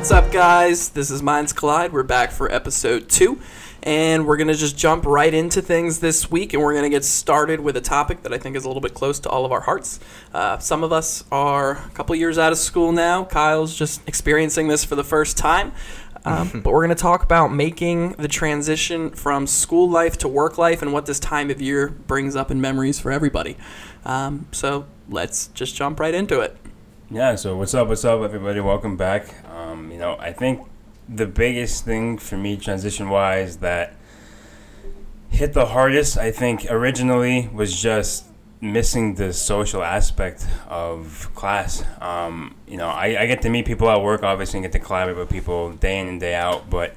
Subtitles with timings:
[0.00, 0.88] What's up, guys?
[0.88, 1.92] This is Minds Collide.
[1.92, 3.38] We're back for episode two,
[3.82, 7.60] and we're gonna just jump right into things this week, and we're gonna get started
[7.60, 9.60] with a topic that I think is a little bit close to all of our
[9.60, 10.00] hearts.
[10.32, 13.24] Uh, some of us are a couple years out of school now.
[13.24, 15.72] Kyle's just experiencing this for the first time.
[16.24, 20.58] Um, but we're going to talk about making the transition from school life to work
[20.58, 23.56] life and what this time of year brings up in memories for everybody.
[24.04, 26.56] Um, so let's just jump right into it.
[27.10, 28.60] Yeah, so what's up, what's up, everybody?
[28.60, 29.34] Welcome back.
[29.50, 30.60] Um, you know, I think
[31.12, 33.94] the biggest thing for me, transition wise, that
[35.28, 38.26] hit the hardest, I think, originally was just
[38.60, 41.82] missing the social aspect of class.
[42.00, 44.78] Um, you know, I, I get to meet people at work, obviously, and get to
[44.78, 46.94] collaborate with people day in and day out, but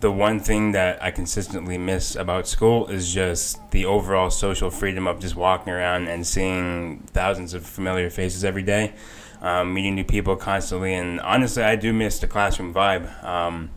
[0.00, 5.06] the one thing that I consistently miss about school is just the overall social freedom
[5.06, 8.94] of just walking around and seeing thousands of familiar faces every day,
[9.40, 10.94] um, meeting new people constantly.
[10.94, 13.22] And honestly, I do miss the classroom vibe.
[13.24, 13.70] Um,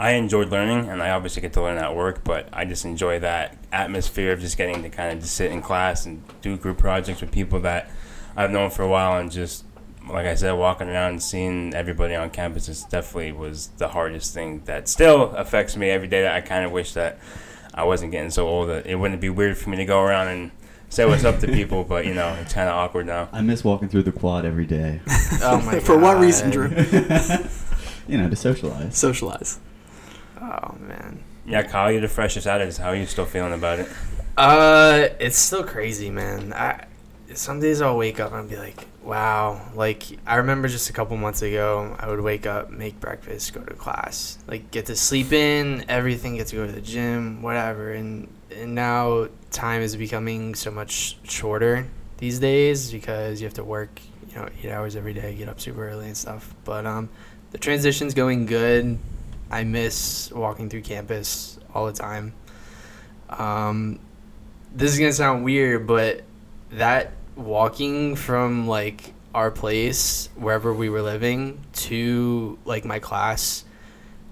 [0.00, 3.18] I enjoyed learning, and I obviously get to learn at work, but I just enjoy
[3.18, 6.78] that atmosphere of just getting to kind of just sit in class and do group
[6.78, 7.90] projects with people that
[8.36, 9.64] I've known for a while and just
[10.08, 14.34] like I said, walking around and seeing everybody on campus is definitely was the hardest
[14.34, 16.22] thing that still affects me every day.
[16.22, 17.18] That I kind of wish that
[17.74, 20.28] I wasn't getting so old that it wouldn't be weird for me to go around
[20.28, 20.50] and
[20.88, 23.28] say what's up to people, but you know, it's kind of awkward now.
[23.32, 25.00] I miss walking through the quad every day.
[25.40, 26.68] Oh my For what reason, Drew?
[28.08, 28.96] you know, to socialize.
[28.96, 29.60] Socialize.
[30.40, 31.22] Oh man.
[31.46, 32.76] Yeah, Kyle, you're the freshest at it.
[32.76, 33.88] How are you still feeling about it?
[34.36, 36.52] Uh, it's still crazy, man.
[36.52, 36.86] I
[37.34, 39.60] some days I'll wake up and I'll be like, wow.
[39.74, 43.60] Like I remember just a couple months ago, I would wake up, make breakfast, go
[43.60, 47.92] to class, like get to sleep in, everything, get to go to the gym, whatever.
[47.92, 51.86] And and now time is becoming so much shorter
[52.18, 55.60] these days because you have to work, you know, eight hours every day, get up
[55.60, 56.54] super early and stuff.
[56.64, 57.08] But um,
[57.50, 58.98] the transition's going good.
[59.50, 62.34] I miss walking through campus all the time.
[63.30, 63.98] Um,
[64.74, 66.22] this is gonna sound weird, but
[66.70, 73.64] that walking from like our place wherever we were living to like my class,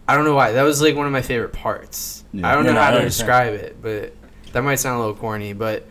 [0.08, 2.24] I don't know why that was like one of my favorite parts.
[2.32, 2.48] Yeah.
[2.48, 4.14] I don't Yeah, know no, how to describe it, but
[4.52, 5.86] that might sound a little corny, but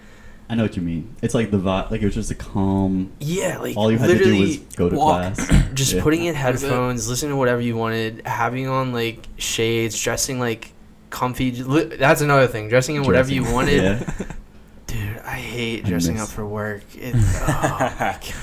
[0.50, 1.16] I know what you mean.
[1.24, 1.90] It's like the vibe.
[1.92, 3.12] Like it was just a calm.
[3.20, 5.34] yeah, like All you had to do was go to walk.
[5.36, 5.64] class.
[5.74, 6.04] just Yeah.
[6.04, 6.68] putting in That was it.
[6.68, 10.72] headphones, listening to whatever you wanted, having on like shades, dressing like
[11.10, 11.50] comfy.
[11.50, 12.70] That's another thing.
[12.70, 13.82] Dressing in whatever you wanted.
[13.84, 14.14] Yeah.
[14.88, 16.84] Dude, I hate dressing miss- up for work.
[16.94, 18.34] It, oh, my God.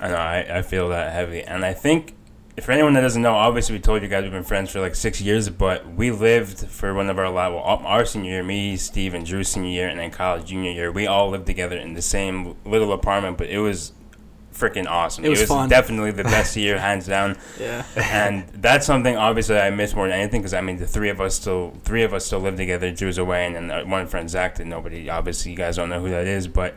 [0.00, 1.42] I know, I, I feel that heavy.
[1.42, 2.14] And I think,
[2.62, 4.94] for anyone that doesn't know, obviously we told you guys we've been friends for like
[4.94, 8.76] six years, but we lived for one of our, la- well, our senior year, me,
[8.76, 11.92] Steve, and Drew senior year, and then Kyle junior year, we all lived together in
[11.94, 13.92] the same little apartment, but it was
[14.54, 15.24] freaking awesome.
[15.24, 15.68] It was fun.
[15.68, 17.36] definitely the best year, hands down.
[17.60, 17.84] Yeah.
[17.94, 21.20] and that's something obviously I miss more than anything because I mean the three of
[21.20, 22.90] us still three of us still live together.
[22.90, 26.00] Drew's away, and then uh, one friend Zach that nobody obviously you guys don't know
[26.00, 26.74] who that is, but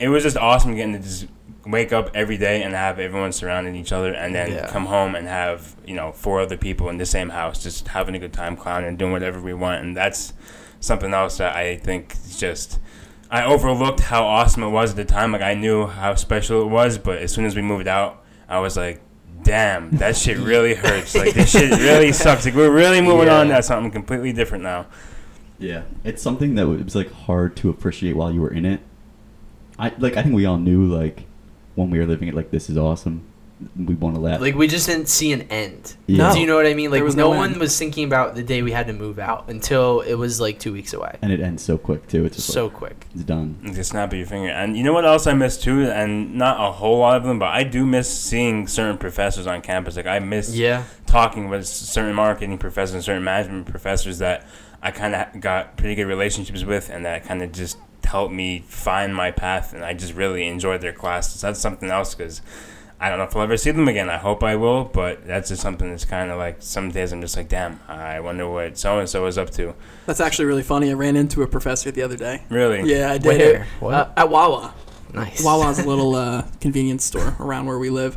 [0.00, 1.26] it was just awesome getting to just
[1.66, 4.66] wake up every day and have everyone surrounding each other, and then Yeah.
[4.68, 8.14] come home and have you know four other people in the same house just having
[8.14, 10.32] a good time, clowning, and doing whatever we want, and that's
[10.80, 12.78] something else that I think is just.
[13.30, 15.32] I overlooked how awesome it was at the time.
[15.32, 18.58] Like I knew how special it was, but as soon as we moved out, I
[18.58, 19.00] was like,
[19.42, 21.14] "Damn, that shit really hurts.
[21.14, 22.44] Like this shit really sucks.
[22.44, 24.86] Like we're really moving on to something completely different now."
[25.58, 25.82] Yeah.
[26.02, 28.80] It's something that was like hard to appreciate while you were in it.
[29.78, 30.16] I like.
[30.16, 31.24] I think we all knew like
[31.74, 32.34] when we were living it.
[32.34, 33.22] Like this is awesome.
[33.76, 34.40] We want to let.
[34.42, 35.94] Like we just didn't see an end.
[36.08, 36.32] Yeah.
[36.34, 36.90] Do you know what I mean?
[36.90, 39.48] Like was no, no one was thinking about the day we had to move out
[39.48, 41.16] until it was like two weeks away.
[41.22, 42.24] and it ends so quick too.
[42.24, 43.06] It's just So like, quick.
[43.14, 43.60] it's done.
[43.62, 44.48] The snap of your finger.
[44.48, 45.84] And you know what else I miss too?
[45.84, 49.62] And not a whole lot of them, but I do miss seeing certain professors on
[49.62, 49.94] campus.
[49.94, 50.82] Like I miss Yeah.
[51.06, 54.44] talking with certain marketing professors and certain management professors that
[54.82, 57.78] I kind of got pretty good relationships with, and that kind of just
[58.12, 59.72] helped me find my path.
[59.74, 61.40] And I just really enjoyed their classes.
[61.40, 62.40] That's something else because
[63.00, 64.08] I don't know if I'll ever see them again.
[64.08, 67.20] I hope I will, but that's just something that's kind of like some days I'm
[67.20, 69.74] just like, damn, I wonder what so and so is up to.
[70.06, 70.90] That's actually really funny.
[70.90, 72.44] I ran into a professor the other day.
[72.48, 72.88] Really?
[72.88, 73.62] Yeah, I did Where?
[73.62, 73.94] it What?
[73.94, 74.72] uh, at Wawa.
[75.12, 75.44] Nice.
[75.44, 78.16] Wawa's a little uh, convenience store around where we live.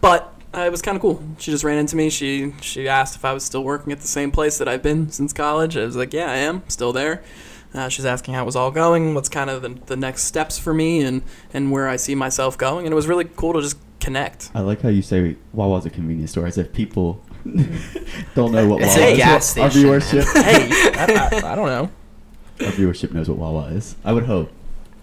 [0.00, 1.22] But uh, it was kind of cool.
[1.38, 2.10] She just ran into me.
[2.10, 5.10] She she asked if I was still working at the same place that I've been
[5.10, 5.76] since college.
[5.76, 7.22] I was like, yeah, I am still there.
[7.72, 10.58] Uh, she's asking how it was all going, what's kind of the, the next steps
[10.58, 11.22] for me, and,
[11.54, 12.84] and where I see myself going.
[12.86, 14.50] And it was really cool to just connect.
[14.54, 17.22] I like how you say Wawa's a convenience store, as if people
[18.34, 19.18] don't know what It's Wawa a is.
[19.18, 21.90] gas Our station, viewership, hey, I, I, I don't know.
[22.66, 23.94] our viewership knows what Wawa is.
[24.04, 24.50] I would hope.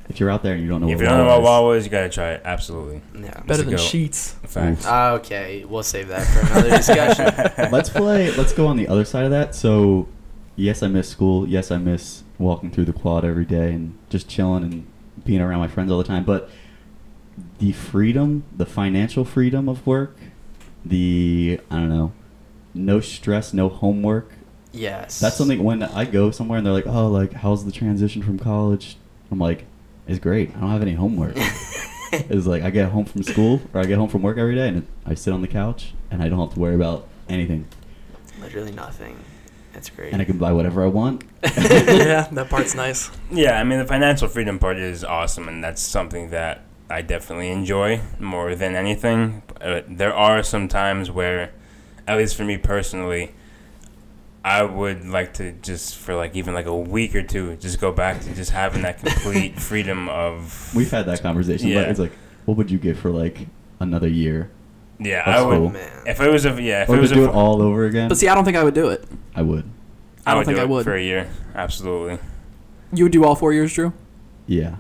[0.10, 1.62] If you're out there and you don't know If what you don't know what Wawa
[1.64, 2.42] Wawa is, you gotta try it.
[2.46, 3.02] Absolutely.
[3.14, 3.42] Yeah.
[3.42, 3.78] Better than go.
[3.78, 4.34] Sheetz.
[4.48, 4.86] Facts.
[4.88, 7.26] Ah, okay, we'll save that for another discussion.
[7.74, 8.32] let's play.
[8.32, 9.54] Let's go on the other side of that.
[9.54, 10.08] So,
[10.56, 11.46] yes, I miss school.
[11.48, 14.88] Yes, I miss walking through the quad every day and just chilling and
[15.26, 16.24] being around my friends all the time.
[16.24, 16.50] But
[17.60, 20.18] the freedom, the financial freedom of work,
[20.86, 22.14] the I don't know,
[22.74, 24.32] no stress, no homework.
[24.72, 25.20] yes.
[25.20, 28.38] That's something when I go somewhere and they're like, "Oh, like how's the transition from
[28.40, 28.98] college?"
[29.32, 29.66] I'm like,
[30.08, 30.56] "It's great.
[30.56, 31.34] I don't have any homework."
[32.12, 34.70] it's like I get home from school or I get home from work every day
[34.70, 37.68] and I sit on the couch and I don't have to worry about anything
[38.40, 39.18] Literally nothing.
[39.78, 40.12] That's great.
[40.12, 41.24] and I can buy whatever I want.
[41.44, 43.12] yeah, that part's nice.
[43.30, 47.52] Yeah, I mean the financial freedom part is awesome, and that's something that I definitely
[47.52, 49.44] enjoy more than anything.
[49.62, 51.52] Uh, there are some times where,
[52.08, 53.34] at least for me personally,
[54.44, 57.92] I would like to just for like even like a week or two, just go
[57.92, 60.74] back to just having that complete freedom of.
[60.74, 61.68] We've had that conversation.
[61.68, 61.84] Yeah.
[61.84, 62.14] But it's like,
[62.46, 63.46] what would you give for like
[63.80, 64.50] another year
[65.00, 65.58] Yeah, That's I would.
[65.58, 65.70] cool.
[65.72, 65.92] Man.
[66.08, 67.86] If it was a yeah, if or it to was a do it all over
[67.86, 68.10] again?
[68.10, 69.06] But see, I don't think I would do it.
[69.36, 69.70] I would.
[70.26, 70.84] I don't would think do I it would.
[70.84, 71.30] for a year.
[71.56, 72.20] Absolutely.
[72.94, 73.94] You would do all four years, Drew,
[74.48, 74.76] Yeah.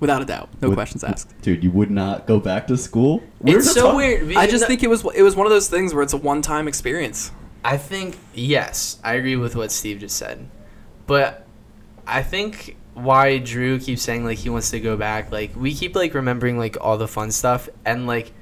[0.00, 1.32] without a doubt, no Would- questions asked.
[1.42, 3.22] Dude, you would not go back to school?
[3.40, 4.22] We were it's just so talking- weird.
[4.22, 6.16] I because just think it was it was one of those things where it's a
[6.18, 7.30] one time experience.
[7.64, 10.46] I think yes, I agree with what Steve just said,
[11.06, 11.46] but
[12.06, 15.94] I think why Drew keeps saying like he wants to go back, like we keep
[15.94, 18.32] like remembering like all the fun stuff, and like,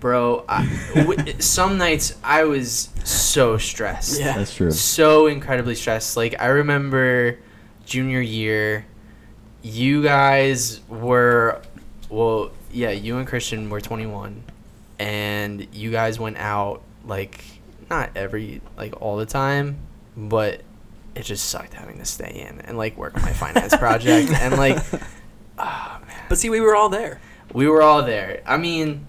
[0.00, 4.36] bro, I, w- some nights I was so stressed, Yeah.
[4.36, 4.70] That's true.
[4.70, 6.16] so incredibly stressed.
[6.16, 7.38] Like I remember
[7.86, 8.86] junior year,
[9.62, 11.62] you guys were,
[12.08, 14.42] well, yeah, you and Christian were 21,
[14.98, 17.44] and you guys went out like
[17.90, 19.78] not every like all the time,
[20.16, 20.60] but
[21.14, 24.56] it just sucked having to stay in and like work on my finance project and
[24.56, 24.78] like,
[25.58, 27.20] ah man, But see, we were all there.
[27.52, 28.42] we were all there.
[28.46, 29.06] I mean,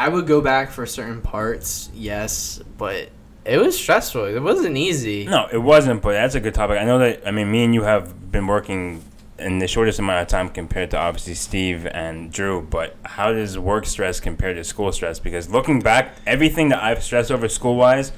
[0.00, 3.10] I would go back for certain parts, yes, but
[3.44, 4.24] it was stressful.
[4.24, 5.26] It wasn't easy.
[5.26, 6.78] No, it wasn't, but that's a good topic.
[6.80, 9.04] I know that, I mean, me and you have been working
[9.38, 13.58] in the shortest amount of time compared to obviously Steve and Drew, but how does
[13.58, 15.18] work stress compare to school stress?
[15.18, 18.10] Because looking back, everything that I've stressed over school wise,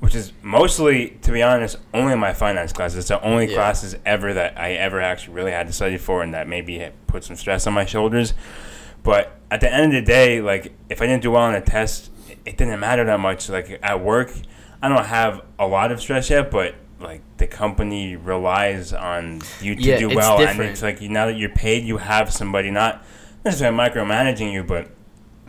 [0.00, 2.98] which is mostly, to be honest, only my finance classes.
[2.98, 3.54] It's the only Yeah.
[3.54, 7.22] classes ever that I ever actually really had to study for and that maybe put
[7.22, 8.34] some stress on my shoulders.
[9.02, 11.60] But at the end of the day, like if I didn't do well on a
[11.60, 12.10] test,
[12.44, 13.48] it- didn't matter that much.
[13.48, 14.32] Like at work,
[14.82, 19.74] I don't have a lot of stress yet, but like the company relies on you
[19.74, 22.70] to Yeah, do it's well, and it's like now that you're paid, you have somebody
[22.70, 23.02] not
[23.44, 24.88] necessarily micromanaging you, but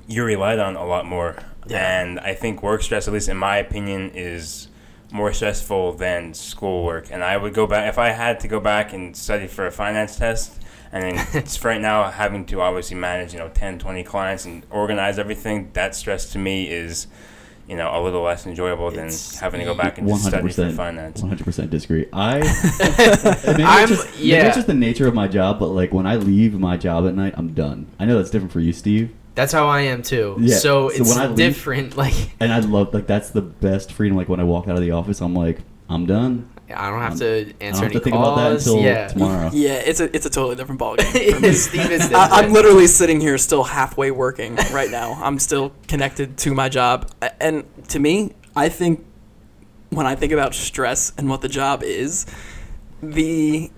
[0.07, 1.35] you're relied on a lot more.
[1.67, 2.01] Yeah.
[2.01, 4.69] And I think work stress, at least in my opinion, is
[5.11, 7.11] more stressful than schoolwork.
[7.11, 9.71] And I would go back if I had to go back and study for a
[9.71, 10.61] finance test.
[10.91, 14.65] And then it's right now having to obviously manage, you know, 10, 20 clients and
[14.69, 15.69] organize everything.
[15.73, 17.07] That stress to me is,
[17.67, 19.09] you know, a little less enjoyable than
[19.39, 21.21] having to go back and just hundred study for percent, finance.
[21.21, 22.07] one hundred percent disagree.
[22.11, 22.39] I
[23.47, 24.47] maybe, I'm- it's just, maybe yeah.
[24.47, 27.15] it's just the nature of my job, but like when I leave my job at
[27.15, 27.87] night, I'm done.
[27.99, 30.35] I know that's different for you, Steve, That's how I am too.
[30.39, 31.95] Yeah, So so it's when I leave- different.
[32.01, 34.17] Like and I love like that's the best freedom.
[34.17, 36.49] Like when I walk out of the office, I'm like, I'm done.
[36.73, 38.27] I don't have Um, to I don't answer have any to think calls.
[38.27, 39.07] about that until yeah.
[39.07, 39.49] tomorrow.
[39.53, 41.53] Yeah, it's a it's a totally different ballgame.
[41.55, 45.13] Steve I, I'm literally sitting here still halfway working right now.
[45.23, 47.09] I'm still connected to my job,
[47.39, 49.05] and to me, I think
[49.89, 52.25] when I think about stress and what the job is,
[53.03, 53.69] the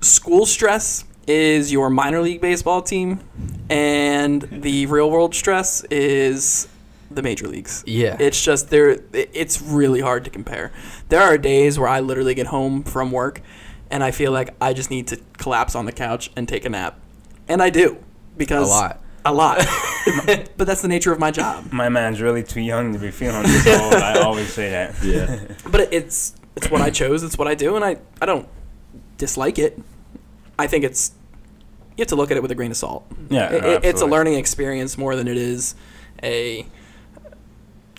[0.00, 3.20] school stress is your minor league baseball team,
[3.68, 6.66] and the real world stress is
[7.10, 7.82] the major leagues.
[7.86, 8.16] Yeah.
[8.20, 9.00] It's just there.
[9.12, 10.72] It's really hard to compare.
[11.08, 13.40] There are days where I literally get home from work,
[13.90, 16.68] and I feel like I just need to collapse on the couch and take a
[16.70, 16.98] nap,
[17.48, 17.96] and I do
[18.36, 19.00] because A lot.
[19.24, 19.58] a lot.
[20.56, 21.72] but that's the nature of my job.
[21.72, 23.94] My man's really too young to be feeling this old.
[23.94, 24.94] I always say that.
[25.02, 25.40] Yeah.
[25.70, 27.22] But it's it's what I chose.
[27.22, 28.48] It's what I do, and I I don't
[29.18, 29.78] dislike it.
[30.58, 31.12] I think it's
[31.96, 33.04] you have to look at it with a grain of salt.
[33.28, 35.74] Yeah, It- it- it's a learning experience more than it is
[36.22, 36.64] a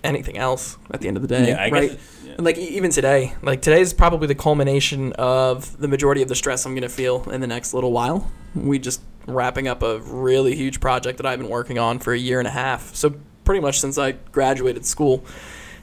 [0.03, 2.00] anything else at the end of the day, Yeah, I guess- right?
[2.25, 2.31] yeah.
[2.38, 6.36] And like even today, like today is probably the culmination of the majority of the
[6.36, 8.31] stress I'm going to feel in the next little while.
[8.55, 12.17] We just wrapping up a really huge project that I've been working on for a
[12.17, 12.96] year and a half.
[12.96, 15.24] So pretty much since I graduated school,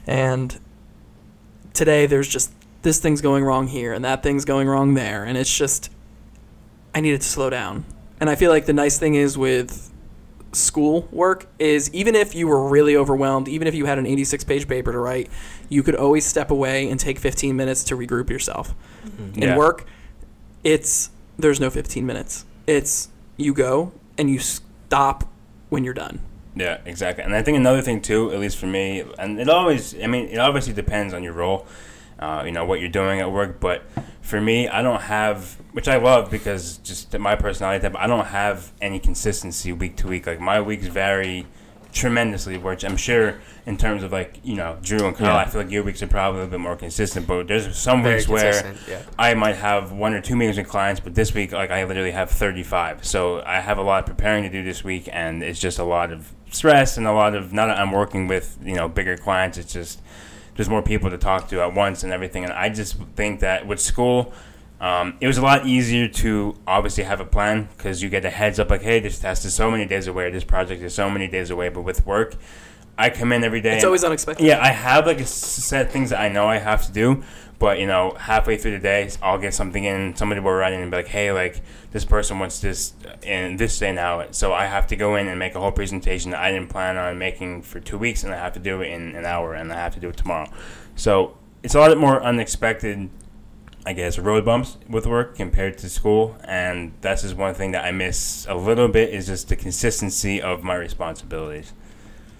[0.07, 0.59] and
[1.73, 5.37] today there's just this thing's going wrong here and that thing's going wrong there, and
[5.37, 5.89] it's just
[6.95, 7.85] I needed to slow down.
[8.19, 9.88] And I feel like the nice thing is with
[10.51, 14.43] school work is even if you were really overwhelmed, even if you had an 86
[14.43, 15.29] page paper to write,
[15.69, 18.73] you could always step away and take 15 minutes to regroup yourself.
[19.05, 19.41] Mm-hmm.
[19.41, 19.57] In Yeah.
[19.57, 19.85] work,
[20.63, 22.45] it's there's no 15 minutes.
[22.67, 25.23] It's you go and you stop
[25.69, 26.19] when you're done.
[26.55, 27.23] Yeah, exactly.
[27.23, 30.27] And I think another thing too, at least for me, and it always, I mean,
[30.27, 31.65] it obviously depends on your role,
[32.19, 33.59] uh, you know, what you're doing at work.
[33.59, 33.83] But
[34.21, 38.25] for me, I don't have, which I love because just my personality type, I don't
[38.25, 40.27] have any consistency week to week.
[40.27, 41.47] Like my weeks vary
[41.91, 45.37] tremendously, which I'm sure in terms of like, you know, Drew and Kyle, Yeah.
[45.37, 47.25] I feel like your weeks are probably a little bit more consistent.
[47.25, 48.75] But there's some Very weeks where.
[48.87, 49.01] Yeah.
[49.17, 52.11] I might have one or two meetings with clients, but this week, like I literally
[52.11, 53.05] have 35.
[53.05, 55.83] So I have a lot of preparing to do this week, and it's just a
[55.83, 57.53] lot of stress and a lot of.
[57.53, 60.01] Now that I'm working with you know bigger clients, it's just
[60.59, 62.43] there's more people to talk to at once and everything.
[62.43, 64.33] And I just think that with school,
[64.81, 68.29] um, it was a lot easier to obviously have a plan because you get a
[68.29, 71.09] heads up like, hey, this test is so many days away, this project is so
[71.09, 71.69] many days away.
[71.69, 72.35] But with work,
[72.97, 73.77] I come in every day.
[73.77, 74.45] It's always unexpected.
[74.45, 77.23] yeah, I have like a set of things that I know I have to do,
[77.59, 80.15] but you know, halfway through the day, I'll get something in.
[80.15, 81.61] Somebody will write in and be like, "Hey, like
[81.91, 85.37] this person wants this in this day now," so I have to go in and
[85.37, 88.37] make a whole presentation that I didn't plan on making for two weeks, and I
[88.37, 90.49] have to do it in an hour, and I have to do it tomorrow.
[90.95, 93.09] So it's a lot more unexpected.
[93.85, 97.85] I guess road bumps with work compared to school, and that's just one thing that
[97.85, 101.73] I miss a little bit is just the consistency of my responsibilities.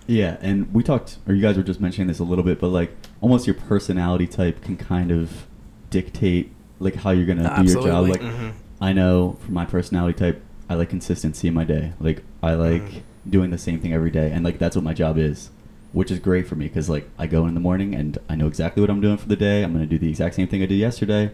[0.09, 2.69] Yeah, and we talked, or you guys were just mentioning this a little bit, but
[2.69, 5.45] like almost your personality type can kind of
[5.91, 7.85] dictate like how you're gonna do your job.
[7.85, 8.11] Absolutely.
[8.11, 8.51] Like Mhm.
[8.81, 11.93] I know for my personality type, I like consistency in my day.
[11.99, 13.01] Like I like Mm.
[13.29, 15.51] doing the same thing every day, and like that's what my job is,
[15.93, 18.47] which is great for me because like I go in the morning and I know
[18.47, 19.63] exactly what I'm doing for the day.
[19.63, 21.29] I'm gonna do the exact same thing I did yesterday.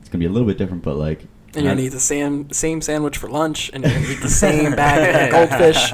[0.00, 1.26] It's gonna be a little bit different, but like.
[1.54, 4.20] And you're I- gonna eat the same same sandwich for lunch, and you're gonna eat
[4.22, 5.92] the same bag of goldfish.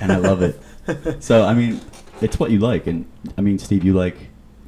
[0.00, 0.58] and I love it.
[1.20, 1.80] So I mean,
[2.20, 3.04] it's what you like, and
[3.36, 4.16] I mean, Steve, you like.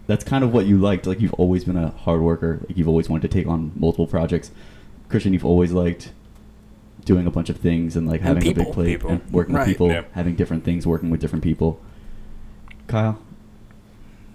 [0.07, 1.07] That's kind of what you liked.
[1.07, 2.59] Like you've always been a hard worker.
[2.69, 4.51] Like you've always wanted to take on multiple projects.
[5.09, 6.11] Christian, you've always liked
[7.05, 9.11] doing a bunch of things and like And having a big plate People.
[9.11, 9.61] and working Right.
[9.69, 10.11] with people, Yep.
[10.13, 11.81] having different things, working with different people.
[12.89, 13.19] Kyle,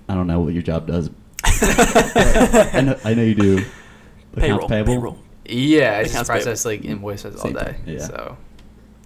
[0.07, 1.09] I don't know what your job does.
[1.43, 3.53] I know, I know you do.
[3.57, 3.67] accounts
[4.35, 4.93] Payroll, payable.
[4.93, 5.17] payroll.
[5.45, 6.43] Yeah, I Accounts just payable.
[6.43, 7.75] process like invoices all Same day.
[7.85, 7.99] thing, yeah.
[7.99, 8.37] So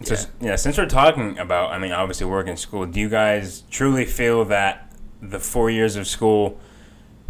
[0.04, 0.50] So Yeah.
[0.50, 4.06] yeah, since we're talking about, I mean, obviously work in school, do you guys truly
[4.06, 4.92] feel that
[5.22, 6.58] the four years of school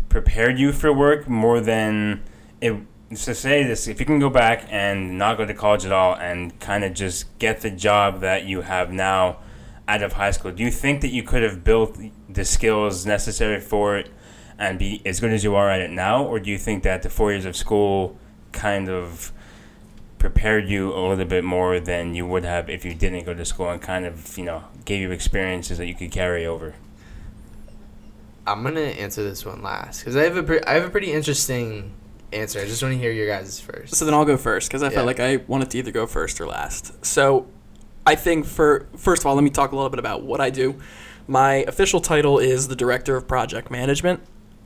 [0.08, 2.24] prepared you for work more than
[2.62, 2.76] it?
[3.10, 6.14] To say this, if you can go back and not go to college at all
[6.14, 9.38] and kind of just get the job that you have now
[9.88, 11.98] out of high school, do you think that you could have built
[12.30, 14.12] the skills necessary for it
[14.60, 17.02] and be as good as you are at it now, or do you think that
[17.02, 18.16] the four years of school
[18.52, 19.32] kind of
[20.20, 23.44] prepared you a little bit more than you would have if you didn't go to
[23.46, 26.76] school and kind of you know gave you experiences that you could carry over
[28.46, 31.12] I'm gonna answer this one last because I have a pre- I have a pretty
[31.12, 31.94] interesting
[32.34, 32.60] answer.
[32.60, 33.96] I just want to hear your guys first.
[33.96, 34.96] So then I'll go first because I Yeah.
[34.96, 37.06] felt like I wanted to either go first or last.
[37.06, 37.46] So
[38.08, 40.50] I think for first of all, let me talk a little bit about what I
[40.50, 40.76] do.
[41.28, 44.22] My official title is the director of project management,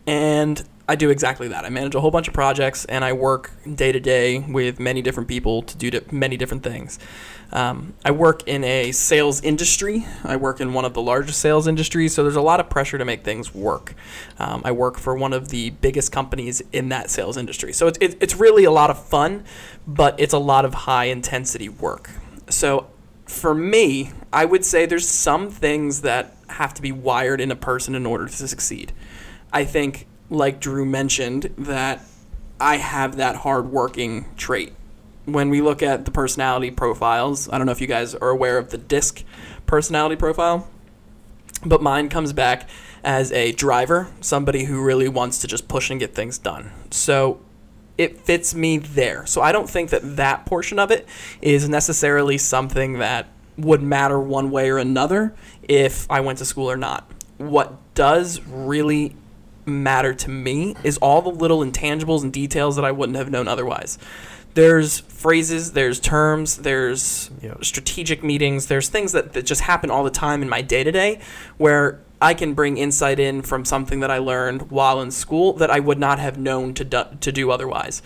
[0.08, 1.64] and I do exactly that.
[1.64, 5.02] I manage a whole bunch of projects, and I work day to day with many
[5.02, 7.00] different people to do many different things.
[7.54, 10.06] Um, I work in a sales industry.
[10.24, 12.98] I work in one of the largest sales industries, so there's a lot of pressure
[12.98, 13.96] to make things work.
[14.40, 17.98] Um, I work for one of the biggest companies in that sales industry, so it's
[18.02, 19.46] it, it's really a lot of fun,
[19.88, 22.10] but it's a lot of high intensity work.
[22.50, 22.88] So
[23.26, 27.56] for me, I would say there's some things that have to be wired in a
[27.56, 28.92] person in order to succeed.
[29.54, 32.06] I think, like Drew mentioned, that
[32.60, 34.74] I have that hardworking trait.
[35.26, 38.58] When we look at the personality profiles, I don't know if you guys are aware
[38.58, 39.24] of the DISC
[39.66, 40.68] personality profile,
[41.66, 42.70] but mine comes back
[43.04, 46.72] as a driver, somebody who really wants to just push and get things done.
[46.92, 47.40] So
[47.98, 49.26] it fits me there.
[49.26, 51.08] So I don't think that that portion of it
[51.42, 53.28] is necessarily something that
[53.58, 57.10] would matter one way or another if I went to school or not.
[57.38, 59.16] What does really
[59.66, 63.48] matter to me is all the little intangibles and details that I wouldn't have known
[63.48, 63.98] otherwise.
[64.54, 67.66] There's phrases, there's terms, there's Yep.
[67.66, 70.92] strategic meetings, there's things that, that just happen all the time in my day to
[70.92, 71.20] day
[71.58, 75.70] where I can bring insight in from something that I learned while in school that
[75.72, 78.02] I would not have known to do, to do otherwise.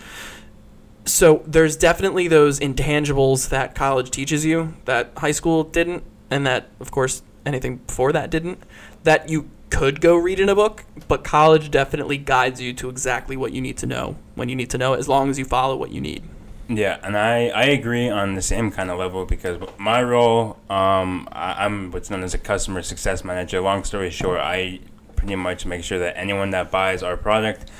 [1.04, 6.68] So there's definitely those intangibles that college teaches you that high school didn't, and that
[6.80, 8.62] of course anything before that didn't.
[9.04, 13.36] That you could go read in a book, but college definitely guides you to exactly
[13.36, 15.44] what you need to know when you need to know it, as long as you
[15.44, 16.22] follow what you need.
[16.68, 21.26] Yeah, and I, I agree on the same kind of level because my role, um,
[21.32, 23.60] I, I'm what's known as a customer success manager.
[23.62, 24.80] Long story short, I
[25.16, 27.70] pretty much make sure that anyone that buys our product,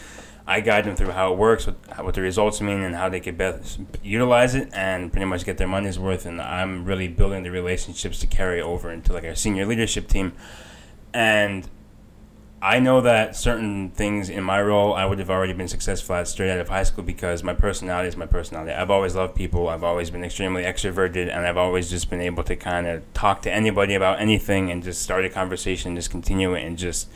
[0.46, 3.20] I guide them through how it works, what, what the results mean, and how they
[3.20, 6.24] could best utilize it, and pretty much get their money's worth.
[6.24, 10.32] And I'm really building the relationships to carry over into like our senior leadership team,
[11.12, 11.68] and
[12.60, 16.26] I know that certain things in my role I would have already been successful at
[16.26, 18.72] straight out of high school because my personality is my personality.
[18.72, 19.68] I've always loved people.
[19.68, 23.42] I've always been extremely extroverted, and I've always just been able to kind of talk
[23.42, 27.08] to anybody about anything and just start a conversation, just continue it, and just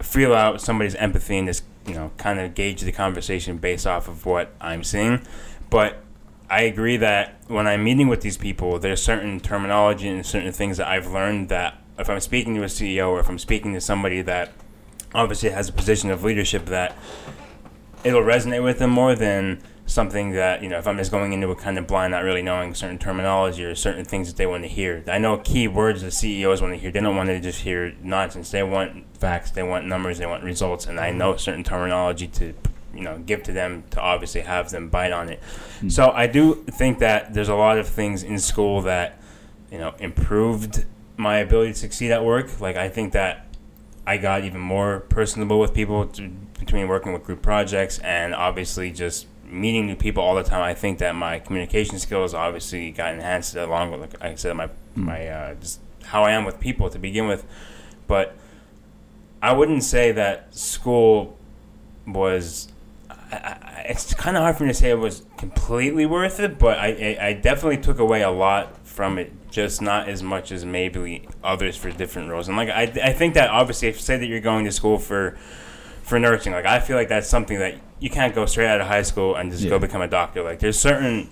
[0.00, 4.08] feel out somebody's empathy and just you know kind of gauge the conversation based off
[4.08, 5.20] of what I'm seeing.
[5.68, 6.02] But
[6.48, 10.78] I agree that when I'm meeting with these people, there's certain terminology and certain things
[10.78, 13.80] that I've learned that if I'm speaking to a CEO or if I'm speaking to
[13.80, 14.52] somebody that
[15.14, 16.96] obviously has a position of leadership, that
[18.04, 21.48] it'll resonate with them more than something that you know if I'm just going into
[21.50, 24.64] a kind of blind, not really knowing certain terminology or certain things that they want
[24.64, 25.02] to hear.
[25.06, 26.90] I know key words that CEOs want to hear.
[26.90, 28.50] They don't want to just hear nonsense.
[28.50, 29.52] They want facts.
[29.52, 30.18] They want numbers.
[30.18, 30.86] They want results.
[30.86, 32.54] And I know certain terminology to
[32.94, 35.42] you know give to them to obviously have them bite on it.
[35.80, 35.88] Hmm.
[35.88, 39.20] So I do think that there's a lot of things in school that
[39.70, 40.84] you know improved
[41.16, 42.60] my ability to succeed at work.
[42.60, 43.46] Like I think that
[44.06, 48.90] I got even more personable with people to, between working with group projects and obviously
[48.90, 50.62] just meeting new people all the time.
[50.62, 54.70] I think that my communication skills obviously got enhanced along with, like I said, my
[54.94, 57.44] my uh, just how I am with people to begin with.
[58.06, 58.36] But
[59.42, 61.36] I wouldn't say that school
[62.06, 62.68] was.
[63.10, 66.58] I, I, it's kind of hard for me to say it was completely worth it,
[66.58, 70.52] but I, I, I definitely took away a lot from it, just not as much
[70.52, 72.46] as maybe others for different roles.
[72.46, 74.98] And like I, I think that obviously, if you say that you're going to school
[74.98, 75.38] for
[76.02, 78.86] for nursing, like I feel like that's something that you can't go straight out of
[78.86, 80.42] high school and just go become a doctor.
[80.42, 81.30] Like there's certain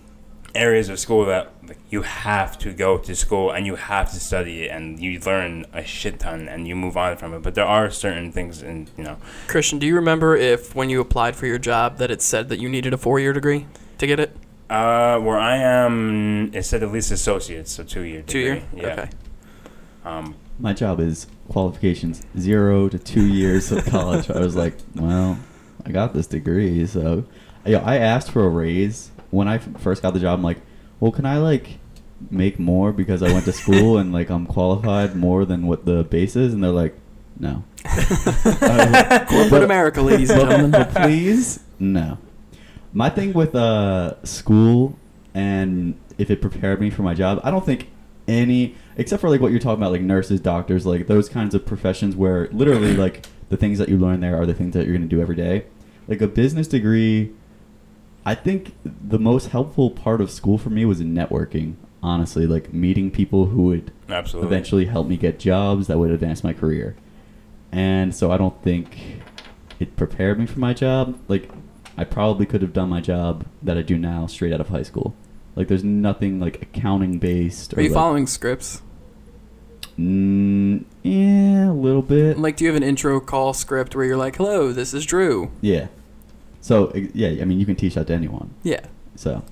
[0.55, 4.21] areas of school that like, you have to go to school and you have to
[4.21, 7.43] study it and you learn a shit ton and you move on from it.
[7.43, 11.01] But there are certain things, and you know, Christian, do you remember if when you
[11.03, 13.67] applied for your job that it said that you needed a four year degree
[13.99, 14.35] to get it?
[14.71, 18.23] Uh, where I am, it said at least associates, so two year.
[18.23, 18.63] Two year?
[18.75, 18.87] Yeah.
[18.87, 19.09] Okay.
[20.05, 24.31] Um, My job is qualifications zero to two years of college.
[24.31, 25.39] I was like, well,
[25.87, 27.25] I got this degree, so
[27.67, 30.39] you know, I asked for a raise when I first got the job.
[30.39, 30.59] I'm like,
[31.01, 31.79] well, can I like
[32.31, 36.05] make more because I went to school and like I'm qualified more than what the
[36.05, 36.53] base is?
[36.55, 36.95] And they're like,
[37.39, 37.65] no.
[37.87, 40.71] Uh, Corporate but- America, ladies and gentlemen.
[40.71, 42.19] but please, no.
[42.95, 44.97] My thing with uh, school
[45.35, 47.91] and if it prepared me for my job, I don't think
[48.29, 51.67] any, except for like what you're talking about, like nurses, doctors, like those kinds of
[51.67, 54.97] professions where literally like the things that you learn there are the things that you're
[54.97, 55.67] going to do every day.
[56.07, 57.33] Like a business degree,
[58.25, 61.75] I think the most helpful part of school for me was in networking.
[62.03, 64.47] Honestly, like meeting people who would absolutely.
[64.47, 66.95] eventually help me get jobs that would advance my career.
[67.73, 69.23] And so I don't think
[69.81, 71.19] it prepared me for my job.
[71.29, 71.51] Like
[71.97, 74.83] I probably could have done my job that I do now straight out of high
[74.83, 75.15] school.
[75.57, 77.77] Like there's nothing like accounting based.
[77.77, 78.83] Are you like, following scripts?
[79.99, 82.39] Mm, yeah, a little bit.
[82.39, 85.51] Like, do you have an intro call script where you're like, "Hello, this is Drew."
[85.61, 85.87] yeah.
[86.61, 88.55] So yeah, I mean you can teach that to anyone.
[88.63, 88.81] Yeah.
[89.17, 89.45] So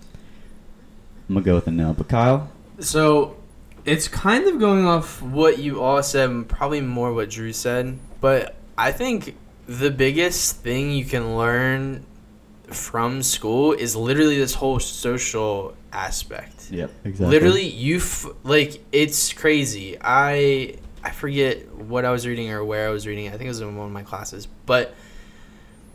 [1.29, 1.93] I'm gonna go with a no.
[1.93, 2.51] But Kyle,
[2.81, 3.37] So
[3.85, 7.99] it's kind of going off what you all said, and probably more what Drew said.
[8.23, 12.07] But I think the biggest thing you can learn
[12.69, 16.71] from school is literally this whole social aspect.
[16.71, 17.27] yep, exactly.
[17.39, 19.97] Literally, you f- like it's crazy.
[20.01, 23.29] I I forget what I was reading or where I was reading.
[23.29, 24.95] I think it was in one of my classes, but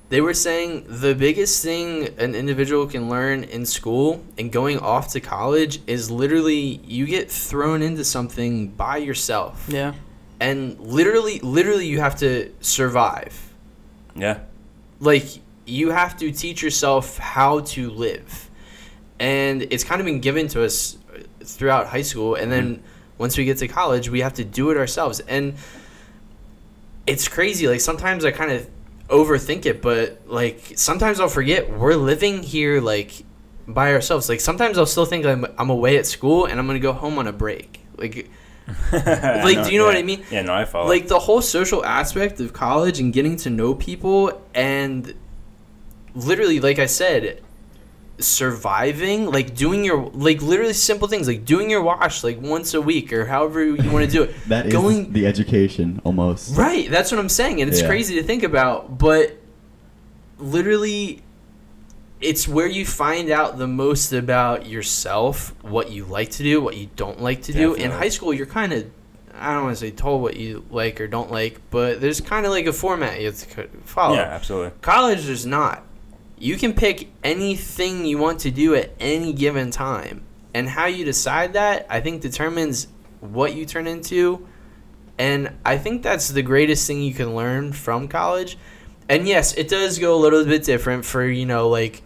[0.10, 5.12] they were saying the biggest thing an individual can learn in school and going off
[5.14, 9.94] to college is literally you get thrown into something by yourself, Yeah.
[10.40, 13.52] and literally, literally, you have to survive
[14.16, 14.40] yeah.
[15.00, 15.26] like
[15.68, 18.50] you have to teach yourself how to live.
[19.20, 20.98] And it's kind of been given to us
[21.44, 22.36] throughout high school.
[22.36, 22.84] And then mm-hmm.
[23.18, 25.20] once we get to college we have to do it ourselves.
[25.20, 25.56] And
[27.06, 27.68] it's crazy.
[27.68, 28.68] Like sometimes i kind of
[29.10, 33.24] overthink it but like sometimes i'll forget we're living here like
[33.68, 34.30] by ourselves.
[34.30, 37.18] Like sometimes i'll still think i'm, I'm away at school and i'm gonna go home
[37.18, 37.82] on a break.
[37.98, 38.30] Like
[38.92, 40.24] like, do you know what I mean?
[40.30, 40.90] Yeah, no, I follow.
[40.90, 45.14] like the whole social aspect of college and getting to know people and
[46.26, 47.42] literally like i said
[48.20, 52.82] surviving like doing your like literally simple things like doing your wash like once a
[52.82, 56.58] week or however you want to do it that is going the education almost.
[56.58, 57.88] right that's what i'm saying and it's Yeah.
[57.88, 59.38] crazy to think about but
[60.40, 61.22] literally
[62.20, 66.76] it's where you find out the most about yourself, what you like to do, what
[66.76, 67.76] you don't like to do.
[67.76, 68.90] In high school, you're kind of
[69.36, 72.48] I don't want to say told what you like or don't like, but there's kind
[72.48, 74.16] of like a format you have to follow.
[74.16, 74.72] Yeah, absolutely.
[74.82, 75.84] College, there's not.
[76.38, 80.24] You can pick anything you want to do at any given time.
[80.54, 82.88] And how you decide that, I think, determines
[83.20, 84.48] what you turn into.
[85.18, 88.58] And I think that's the greatest thing you can learn from college.
[89.10, 92.04] And yes, it does go a little bit different for, you know, like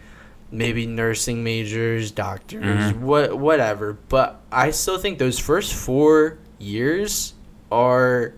[0.50, 3.00] maybe nursing majors, doctors, Mhm.
[3.00, 3.98] what whatever.
[4.08, 7.34] But I still think those first four years
[7.70, 8.34] are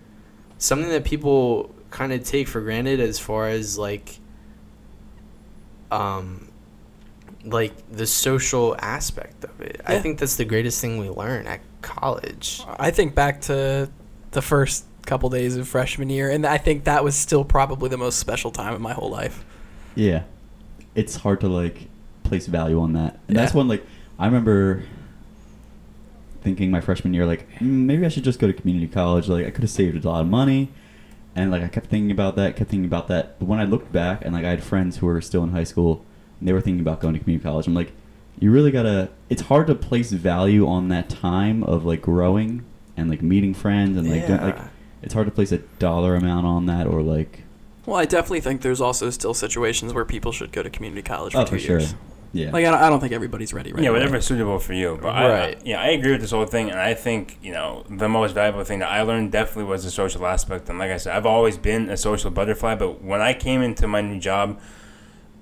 [0.59, 4.19] something that people kind of take for granted as far as like
[5.95, 6.49] um
[7.45, 9.81] like the social aspect of it.
[9.87, 12.63] I think that's the greatest thing we learn at college.
[12.79, 13.91] I think back to
[14.31, 17.99] the first couple days of freshman year, and I think that was still probably the
[17.99, 19.45] most special time of my whole life.
[19.95, 20.23] Yeah,
[20.95, 21.89] it's hard to like
[22.23, 23.59] place value on that, and that's Yeah.
[23.59, 23.85] when like
[24.19, 24.83] I remember
[26.43, 29.29] thinking my freshman year like "Mm, maybe I should just go to community college.
[29.29, 30.71] Like I could have saved a lot of money,
[31.37, 33.39] and like I kept thinking about that, kept thinking about that.
[33.39, 35.65] But when I looked back and like I had friends who were still in high
[35.65, 36.05] school,
[36.39, 37.67] and they were thinking about going to community college.
[37.67, 37.93] I'm like,
[38.39, 39.11] you really gotta.
[39.31, 42.65] It's hard to place value on that time of like growing
[42.97, 44.69] and like meeting friends and like doing, like Yeah.
[45.03, 47.43] it's hard to place a dollar amount on that or like
[47.87, 51.33] Well, I definitely think there's also still situations where people should go to community college
[51.33, 51.81] for oh two for sure.
[52.35, 52.47] Years.
[52.47, 52.53] Yeah.
[52.53, 54.01] Like I don't, I don't think everybody's ready right yeah, away.
[54.01, 54.99] whatever's suitable for you.
[55.01, 55.57] But Right.
[55.57, 58.33] I, yeah, I agree with this whole thing, and I think you know the most
[58.35, 60.69] valuable thing that I learned definitely was the social aspect.
[60.69, 63.87] And like I said, I've always been a social butterfly, but when I came into
[63.87, 64.61] my new job,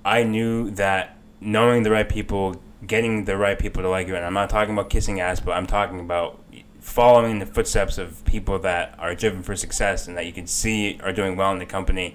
[0.05, 4.25] I knew that knowing the right people, getting the right people to like you, and
[4.25, 6.39] I'm not talking about kissing ass, but I'm talking about
[6.79, 10.99] following the footsteps of people that are driven for success and that you can see
[11.01, 12.13] are doing well in the company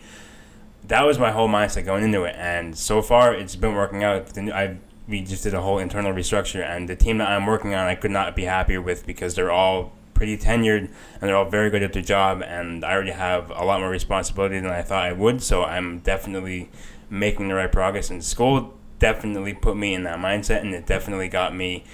[0.86, 4.36] that was my whole mindset going into it, and so far it's been working out.
[4.38, 4.76] I
[5.08, 7.94] we just did a whole internal restructure, and the team that I'm working on, I
[7.94, 11.82] could not be happier with because they're all pretty tenured and they're all very good
[11.82, 15.12] at their job, and I already have a lot more responsibility than I thought I
[15.12, 15.42] would.
[15.42, 16.70] So I'm definitely
[17.08, 18.10] making the right progress.
[18.10, 21.84] And school definitely put me in that mindset, and it definitely got me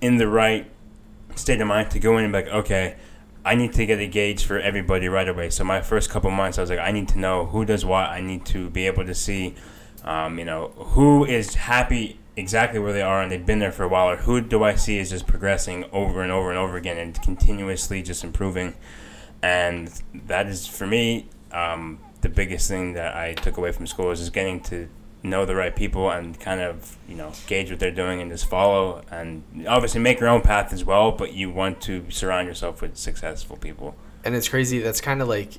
[0.00, 0.70] in the right
[1.34, 2.96] state of mind to go in and be like, okay,
[3.46, 5.50] I need to get a gauge for everybody right away.
[5.50, 8.10] So my first couple months, I was like, I need to know who does what.
[8.10, 9.54] I need to be able to see,
[10.04, 13.84] um, you know, who is happy exactly where they are and they've been there for
[13.84, 16.76] a while, or who do I see is just progressing over and over and over
[16.76, 18.74] again and continuously just improving.
[19.42, 19.92] And
[20.26, 24.18] that is for me um, the biggest thing that I took away from school is
[24.18, 24.88] just getting to
[25.22, 28.46] know the right people and kind of you know gauge what they're doing and just
[28.46, 32.80] follow and obviously make your own path as well but you want to surround yourself
[32.80, 34.80] with successful people and it's crazy.
[34.80, 35.58] That's kind of like,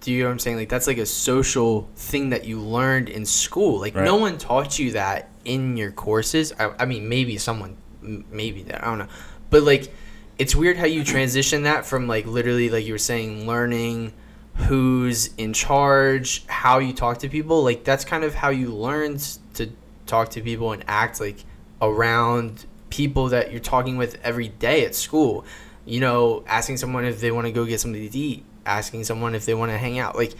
[0.00, 0.56] do you know what I'm saying?
[0.58, 3.80] Like that's like a social thing that you learned in school.
[3.80, 4.04] Like Right.
[4.04, 6.52] no one taught you that in your courses.
[6.58, 9.08] I, I mean, maybe someone, m- maybe that I don't know,
[9.48, 9.90] but like,
[10.38, 14.12] it's weird how you transition that from like literally like you were saying, learning
[14.56, 17.62] who's in charge, how you talk to people.
[17.62, 19.70] Like that's kind of how you learned to
[20.06, 21.44] talk to people and act like
[21.80, 25.44] around people that you're talking with every day at school.
[25.84, 29.34] You know, asking someone if they want to go get something to eat, asking someone
[29.34, 30.16] if they want to hang out.
[30.16, 30.34] Like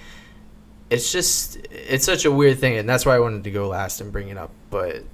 [0.90, 4.00] it's just it's such a weird thing and that's why I wanted to go last
[4.00, 4.50] and bring it up.
[4.70, 5.04] But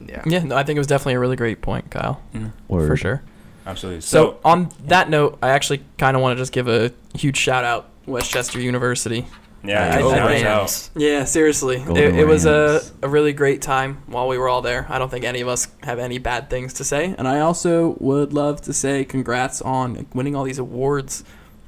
[0.00, 0.22] yeah.
[0.24, 2.22] Yeah, no, I think it was definitely a really great point, Kyle.
[2.68, 3.22] Or For sure.
[3.66, 6.92] absolutely So, so, on that note, I actually kind of want to just give a
[7.14, 9.26] huge shout out West Chester University.
[9.64, 10.42] yeah I- go I- Rams.
[10.44, 10.90] Rams.
[10.96, 14.86] Yeah, seriously, it, it was a, a really great time while we were all there.
[14.88, 17.96] I don't think any of us have any bad things to say, and I also
[17.98, 21.24] would love to say congrats on winning all these awards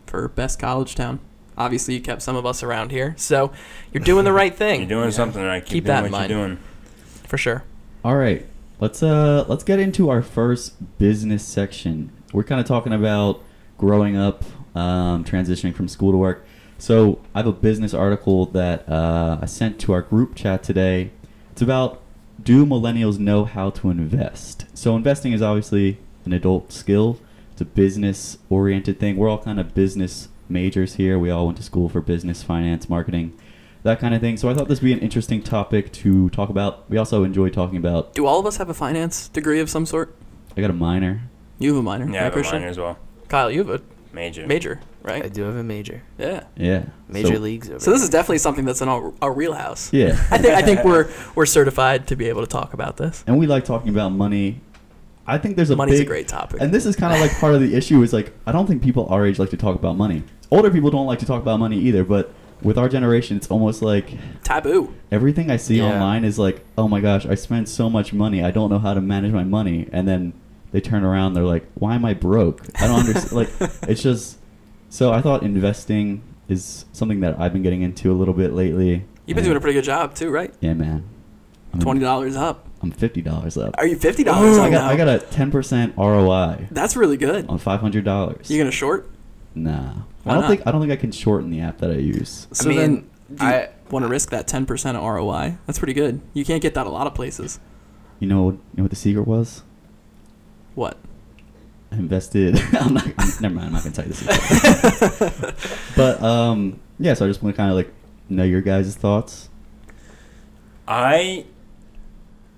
[0.07, 1.19] for best college town.
[1.57, 3.51] Obviously, you kept some of us around here, so
[3.93, 4.81] you're doing the right thing.
[4.81, 6.31] you're doing something right keep, Keep doing that in what mind.
[6.31, 6.59] you're doing
[7.27, 7.65] for sure.
[8.05, 8.47] All right,
[8.79, 12.13] let's uh let's get into our first business section.
[12.33, 13.43] We're kind of talking about
[13.77, 14.45] growing up,
[14.75, 16.45] um, transitioning from school to work.
[16.79, 21.11] So I have a business article that uh, I sent to our group chat today.
[21.53, 22.01] It's about
[22.41, 24.67] do millennials know how to invest?
[24.75, 27.19] So investing is obviously an adult skill.
[27.53, 29.17] It's a business oriented thing.
[29.17, 31.19] We're all kind of business majors here.
[31.19, 33.37] We all went to school for business, finance, marketing,
[33.83, 34.37] that kind of thing.
[34.37, 36.89] So I thought this would be an interesting topic to talk about.
[36.89, 39.85] We also enjoy talking about Do all of us have a finance degree of some
[39.85, 40.15] sort?
[40.57, 41.23] I got a minor.
[41.59, 43.69] You have a minor, yeah I right, have a minor as well Kyle, you have
[43.69, 45.25] a major, Major, right?
[45.25, 46.03] I do have a major.
[46.19, 46.45] Yeah.
[46.57, 46.85] Yeah.
[47.09, 49.93] Major so, leagues over So this is definitely something that's in our, our wheelhouse.
[49.93, 50.11] Yeah.
[50.31, 53.25] I think I think we're we're certified to be able to talk about this.
[53.27, 54.61] and we like talking about money.
[55.27, 56.61] I think there's a Money's big, a great topic.
[56.63, 58.83] And this is kind of like part of the issue is like I don't think
[58.83, 60.23] people our age like to talk about money.
[60.51, 63.83] Older people don't like to talk about money either, but with our generation, it's almost
[63.83, 64.11] like
[64.43, 64.93] Taboo.
[65.13, 65.93] everything I see Yeah.
[65.93, 68.43] online is like, oh my gosh, I spent so much money.
[68.43, 69.87] I don't know how to manage my money.
[69.93, 70.33] And then
[70.73, 72.63] they turn around, they're like, why am I broke?
[72.81, 73.33] I don't understand.
[73.33, 73.51] like,
[73.89, 74.39] it's just.
[74.91, 79.05] So I thought investing is something that I've been getting into a little bit lately.
[79.27, 80.55] You've been doing a pretty good job too, right?
[80.61, 81.05] Yeah, man.
[81.75, 82.67] I'm, Twenty dollars up.
[82.81, 83.75] I'm fifty dollars up.
[83.77, 84.89] Are you fifty dollars I up got now?
[84.89, 87.47] I got a ten percent ROI That's really good.
[87.49, 88.51] on five hundred dollars.
[88.51, 89.11] You gonna short?
[89.55, 89.93] Nah.
[90.23, 90.49] Why I don't not?
[90.49, 92.47] think I don't think I can shorten the app that I use.
[92.53, 95.59] So mean, then, do you I- want to risk that ten percent ROI?
[95.67, 96.23] That's pretty good.
[96.33, 97.61] You can't get that a lot of places.
[98.21, 99.63] You know, you know what the secret was?
[100.79, 100.97] What?
[101.91, 102.57] I invested.
[102.73, 103.05] I'm not.
[103.41, 103.67] never mind.
[103.67, 105.77] I'm not gonna tell you the secret.
[105.97, 107.15] but um, yeah.
[107.15, 107.93] So I just want to kind of like
[108.29, 109.49] know your guys' thoughts.
[110.87, 111.47] I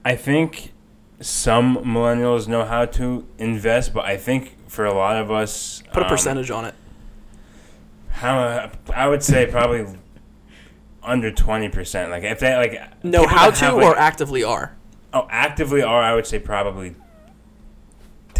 [0.04, 0.72] I think
[1.20, 6.02] some millennials know how to invest, but I think for a lot of us, Put
[6.02, 6.74] a um, percentage on it.
[8.10, 9.86] How I would say probably
[11.02, 12.10] under twenty percent.
[12.10, 14.76] Like if they like No, people how to have, or actively are.
[15.14, 16.96] oh actively are I would say probably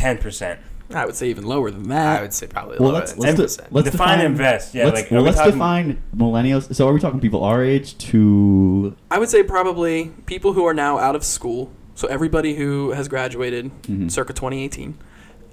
[0.01, 0.61] ten percent.
[0.93, 2.19] I would say even lower than that.
[2.19, 3.67] I would say probably Well, lower let's than let's, 10%.
[3.71, 4.75] let's define, define invest.
[4.75, 6.75] Yeah, let's, like well, let's talking- define millennials.
[6.75, 8.97] So are we talking people our age to?
[9.09, 11.71] I would say probably people who are now out of school.
[11.95, 14.11] So everybody who has graduated Mhm.
[14.11, 14.95] circa 2018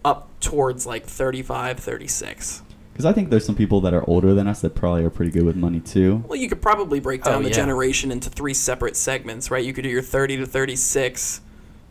[0.04, 2.64] up towards like 35, 36.
[2.94, 5.30] Because I think there's some people that are older than us that probably are pretty
[5.30, 6.24] good with money too.
[6.28, 7.56] Well, you could probably break Oh, down the yeah.
[7.58, 9.64] generation into three separate segments, right?
[9.64, 11.42] You could do your 30 to 36.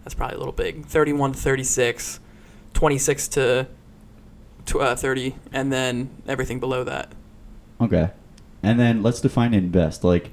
[0.03, 0.87] That's probably a little big.
[0.87, 2.19] 31 to 36,
[2.81, 3.67] 26 to
[4.67, 7.11] tw- uh, 30, and then everything below that.
[7.81, 8.11] Okay,
[8.63, 10.05] and then let's define invest.
[10.05, 10.31] Like,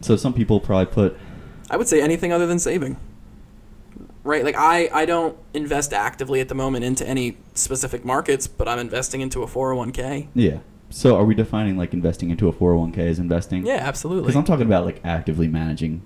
[0.00, 1.16] so some people probably put
[1.70, 2.96] I would say anything other than saving.
[4.24, 4.44] Right?
[4.44, 8.78] Like I, I don't invest actively at the moment into any specific markets, but I'm
[8.78, 10.28] investing into a 401k.
[10.34, 10.58] yeah.
[10.90, 13.66] So are we defining like investing into a 401k as investing?
[13.66, 14.22] Yeah, absolutely.
[14.22, 16.02] Because I'm talking about like actively managing.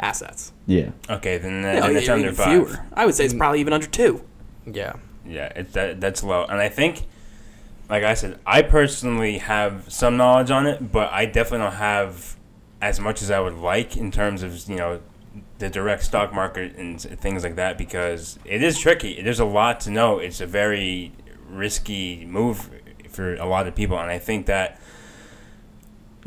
[0.00, 0.52] Assets.
[0.66, 0.90] Yeah.
[1.08, 2.66] Okay, then, Yeah, then oh, it's under five.
[2.68, 2.84] fewer.
[2.94, 4.24] I would say it's probably even under two.
[4.66, 4.94] Yeah.
[5.24, 7.04] Yeah, it's that that's low, and I think,
[7.88, 12.36] like I said, I personally have some knowledge on it, but I definitely don't have
[12.80, 15.00] as much as I would like in terms of you know
[15.58, 19.22] the direct stock market and things like that because it is tricky.
[19.22, 20.18] There's a lot to know.
[20.18, 21.12] It's a very
[21.48, 22.68] risky move
[23.08, 24.80] for a lot of people, and I think that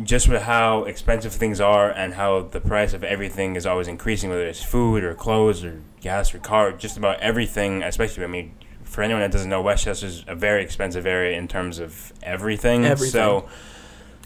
[0.03, 4.29] just with how expensive things are and how the price of everything is always increasing,
[4.29, 8.53] whether it's food or clothes or gas or car, just about everything, especially, I mean,
[8.83, 12.85] for anyone that doesn't know, West Chester's a very expensive area in terms of everything.
[12.85, 13.11] Everything.
[13.11, 13.47] So,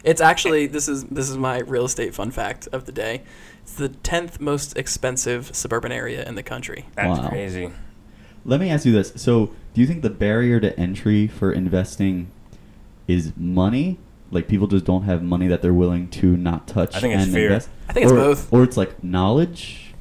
[0.03, 3.21] It's actually this is this is my real estate fun fact of the day.
[3.63, 6.85] It's the tenth most expensive suburban area in the country.
[6.95, 7.29] that's Wow.
[7.29, 7.71] crazy.
[8.45, 9.11] Let me ask you this.
[9.17, 12.31] So, do you think the barrier to entry for investing
[13.07, 13.97] is money?
[14.31, 17.23] Like people just don't have money that they're willing to not touch I think it's
[17.23, 17.47] and fear.
[17.47, 17.69] invest?
[17.87, 18.53] I think it's or, both.
[18.53, 19.93] Or it's like knowledge.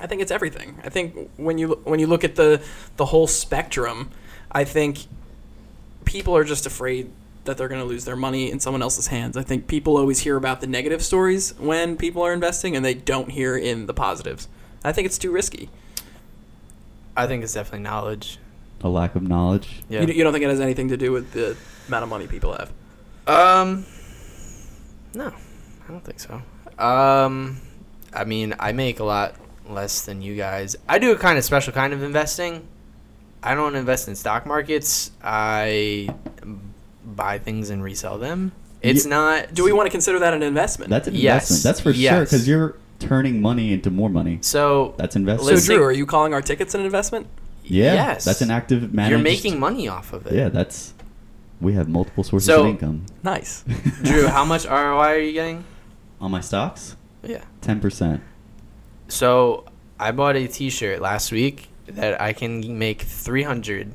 [0.00, 0.78] I think it's everything.
[0.84, 2.62] I think when you when you look at the
[2.96, 4.10] the whole spectrum,
[4.52, 5.06] I think
[6.04, 7.10] people are just afraid
[7.44, 9.36] that they're going to lose their money in someone else's hands.
[9.36, 12.94] I think people always hear about the negative stories when people are investing and they
[12.94, 14.48] don't hear in the positives.
[14.82, 15.68] I think it's too risky.
[17.16, 18.38] I think it's definitely knowledge.
[18.82, 19.82] A lack of knowledge.
[19.88, 20.02] Yeah.
[20.02, 21.56] You, you don't think it has anything to do with the
[21.88, 22.70] amount of money people have?
[23.26, 23.84] Um,
[25.14, 26.42] no, I don't think so.
[26.82, 27.58] Um,
[28.12, 29.34] I mean, I make a lot
[29.68, 30.76] less than you guys.
[30.88, 32.66] I do a kind of special kind of investing.
[33.42, 35.10] I don't invest in stock markets.
[35.22, 36.08] I
[37.04, 38.52] buy things and resell them.
[38.82, 39.54] It's Ye- not.
[39.54, 40.90] Do we want to consider that an investment?
[40.90, 41.50] That's an Yes.
[41.50, 41.62] investment.
[41.62, 44.38] That's for sure because you're turning money into more money.
[44.42, 44.94] so?
[44.96, 45.58] That's investment.
[45.58, 47.26] So Drew, are you calling our tickets an investment?
[47.64, 48.24] yeah, Yes.
[48.24, 49.10] that's an active managed.
[49.10, 50.34] You're making money off of it.
[50.34, 50.92] Yeah, that's.
[51.64, 53.06] We have multiple sources So- of income.
[53.22, 53.64] Nice.
[54.02, 55.64] Drew, how much ROI are you getting?
[56.20, 56.96] On my stocks,
[57.26, 57.42] Yeah.
[57.60, 58.20] ten percent.
[59.08, 59.64] So
[59.98, 63.92] I bought a T-shirt last week that I can make 300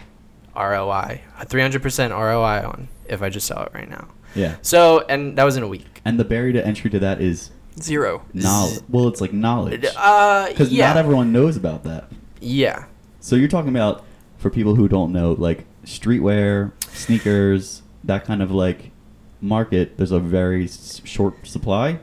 [0.56, 4.10] ROI, a 300% ROI on if I just sell it right now.
[4.36, 6.02] Yeah, So and that was in a week.
[6.06, 7.50] and the barrier to entry to that is
[7.82, 8.24] Zero.
[8.34, 8.82] knowledge.
[8.90, 12.12] Well, it's like knowledge Uh, because yeah, not everyone knows about that.
[12.40, 12.86] yeah,
[13.20, 14.04] So you're talking about
[14.38, 18.92] for people who don't know, like streetwear, sneakers, that kind of like
[19.42, 19.98] market.
[19.98, 22.00] There's a very s- short supply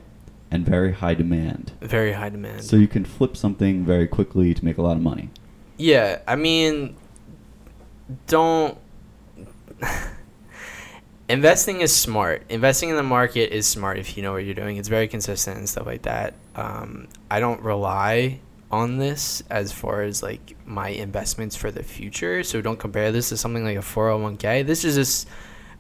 [0.51, 1.72] and very high demand.
[1.81, 2.62] very high demand.
[2.64, 5.31] So you can flip something very quickly to make a lot of money.
[5.77, 6.96] yeah, I mean,
[8.27, 8.79] don't.
[11.29, 12.44] Investing is smart.
[12.49, 14.77] Investing in the market is smart if you know what you're doing.
[14.77, 16.35] It's very consistent and stuff like that.
[16.55, 18.38] Um, I don't rely
[18.70, 22.42] on this as far as like my investments for the future.
[22.42, 24.66] So don't compare this to something like a 401k.
[24.66, 25.29] This is just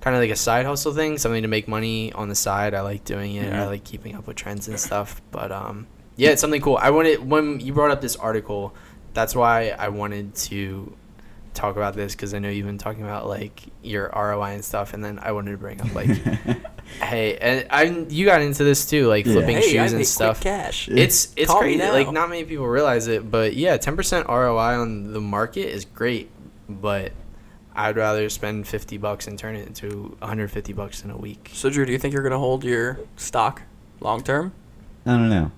[0.00, 2.74] kind of like a side hustle thing, something to make money on the side.
[2.74, 3.52] I like doing it.
[3.52, 3.66] I Mhm.
[3.66, 5.20] like keeping up with trends and stuff.
[5.32, 6.78] But um, yeah, it's something cool.
[6.80, 8.74] I wanted when you brought up this article,
[9.14, 10.94] that's why I wanted to
[11.54, 14.92] talk about this because I know you've been talking about like your ROI and stuff,
[14.94, 16.10] and then I wanted to bring up like,
[17.00, 19.32] hey, and I you got into this too, like Yeah.
[19.34, 20.40] flipping Hey, I shoes make and quick stuff.
[20.40, 20.88] cash.
[20.88, 21.82] It's it's Call crazy.
[21.82, 25.84] Like not many people realize it, but yeah, ten percent ROI on the market is
[25.84, 26.30] great,
[26.68, 27.12] but
[27.74, 31.16] I'd rather spend fifty bucks and turn it into one hundred fifty bucks in a
[31.16, 31.50] week.
[31.52, 33.62] So Drew, do you think you're gonna hold your stock
[34.00, 34.52] long term?
[35.04, 35.50] I don't know.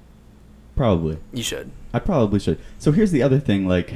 [0.76, 1.18] Probably.
[1.32, 1.70] You should.
[1.92, 2.58] I probably should.
[2.78, 3.94] So here's the other thing: like,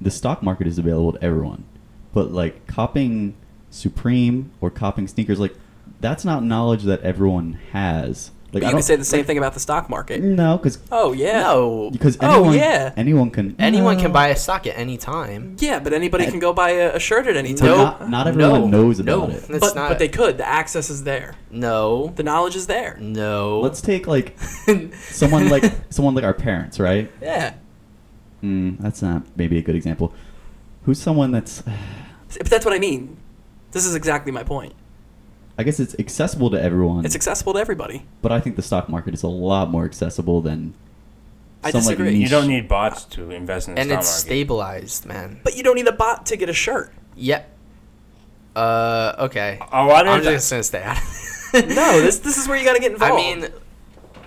[0.00, 1.64] the stock market is available to everyone,
[2.12, 3.34] but like copying
[3.70, 5.54] Supreme or copying sneakers, like
[6.00, 8.30] that's not knowledge that everyone has.
[8.52, 10.20] Like But you don't can say the same like- thing about the stock market.
[10.22, 11.40] No, because Oh yeah.
[11.42, 12.92] No, because Oh, anyone yeah.
[12.96, 15.54] anyone can anyone can buy a stock at any time.
[15.60, 17.68] Yeah, but anybody And- can go buy a, a shirt at any time.
[17.68, 17.76] No.
[17.76, 18.82] not, not everyone No.
[18.82, 19.22] knows No.
[19.22, 19.42] about it.
[19.46, 20.36] That's but not- but they could.
[20.38, 21.36] The access is there.
[21.52, 22.98] No, The knowledge is there.
[23.00, 23.60] no.
[23.60, 24.36] Let's take like
[25.00, 27.08] someone like someone like our parents, right?
[27.22, 27.54] Yeah.
[28.42, 30.12] Mm, that's not maybe a good example.
[30.86, 31.62] Who's someone that's
[32.36, 33.16] But that's what I mean.
[33.70, 34.72] This is exactly my point.
[35.60, 37.04] I guess it's accessible to everyone.
[37.04, 38.04] It's accessible to everybody.
[38.22, 40.74] but I think the stock market is a lot more accessible than.
[41.62, 42.16] I some, like, disagree.
[42.16, 45.40] You don't need bots to invest in the and stock it's stabilized, man.
[45.44, 46.90] But you don't need a bot to get a shirt.
[47.16, 47.50] Yep.
[48.56, 49.58] Uh, okay.
[49.60, 50.22] Oh, I I'm don't.
[50.22, 50.96] just gonna stay out.
[51.52, 53.12] No, this this is where you got to get involved.
[53.14, 53.48] I mean,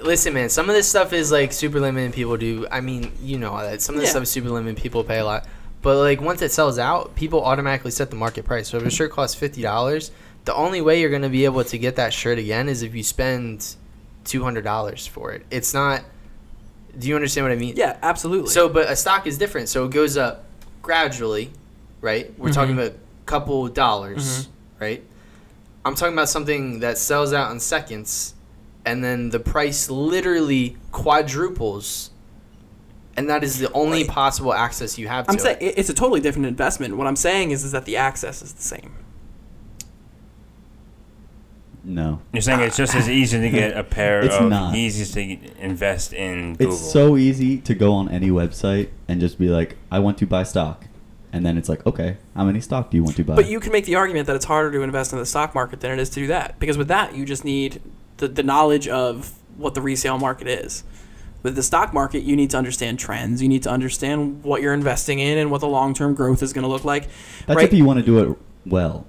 [0.02, 0.50] listen, man.
[0.50, 2.12] Some of this stuff is like super limited.
[2.14, 2.68] People do.
[2.70, 3.82] I mean, you know that.
[3.82, 4.12] Some of this Yeah.
[4.12, 4.82] stuff is super limited.
[4.82, 5.46] People pay a lot.
[5.82, 8.68] But like once it sells out, people automatically set the market price.
[8.68, 10.12] So if a shirt costs fifty dollars,
[10.46, 13.04] the only way you're gonna be able to get that shirt again is if you
[13.04, 13.76] spend
[14.26, 15.46] two hundred dollars for it.
[15.52, 16.04] It's not.
[16.98, 17.76] Do you understand what I mean?
[17.76, 18.52] yeah, absolutely.
[18.52, 19.68] So, but a stock is different.
[19.70, 20.46] So it goes up
[20.82, 21.52] gradually,
[22.02, 22.38] right?
[22.38, 22.80] We're talking Mhm.
[22.88, 24.48] about a couple dollars, Mhm.
[24.80, 25.04] right?
[25.86, 28.36] I'm talking about something that sells out in seconds,
[28.86, 32.12] and then the price literally quadruples,
[33.18, 34.08] and that is the only Right.
[34.10, 36.96] possible access you have to I'm saying it- it's a totally different investment.
[36.98, 38.92] What I'm saying is is that the access is the same.
[41.86, 44.74] No, You're saying it's just as easy to get a pair It's of not.
[44.74, 46.74] Yeezys to invest in Google.
[46.74, 50.26] it's so easy to go on any website and just be like, "I want to
[50.26, 50.86] buy stock,"
[51.34, 53.60] and then it's like, "Okay, how many stock do you want to buy?" But you
[53.60, 56.00] can make the argument that it's harder to invest in the stock market than it
[56.00, 57.82] is to do that because with that you just need
[58.18, 60.86] the, the knowledge of what the resale market is.
[61.42, 63.42] With the stock market, you need to understand trends.
[63.42, 66.54] You need to understand what you're investing in and what the long term growth is
[66.54, 67.10] going to look like.
[67.46, 67.66] That's right?
[67.66, 69.06] if you want to do it well.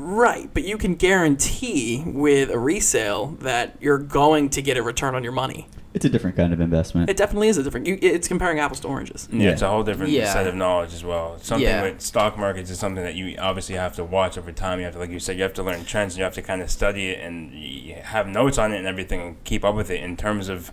[0.00, 5.16] Right, but you can guarantee with a resale that you're going to get a return
[5.16, 5.66] on your money.
[5.92, 7.10] It's a different kind of investment.
[7.10, 7.86] It definitely is a different.
[7.88, 9.28] You, it's comparing apples to oranges.
[9.32, 10.32] Yeah, it's a whole different Yeah.
[10.32, 11.38] set of knowledge as well.
[11.40, 11.82] Something Yeah.
[11.82, 14.78] with stock markets is something that you obviously have to watch over time.
[14.78, 16.14] You have to, like you said, you have to learn trends.
[16.14, 18.86] And You have to kind of study it and you have notes on it and
[18.86, 20.72] everything, and keep up with it in terms of s-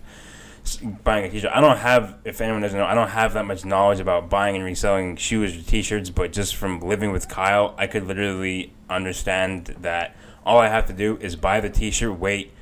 [1.04, 1.50] buying a t-shirt.
[1.52, 4.56] I don't have, if anyone doesn't know, I don't have that much knowledge about buying
[4.56, 6.10] and reselling shoes or t-shirts.
[6.10, 10.92] But just from living with Kyle, I could literally understand that all I have to
[10.92, 12.52] do is buy the t-shirt, wait.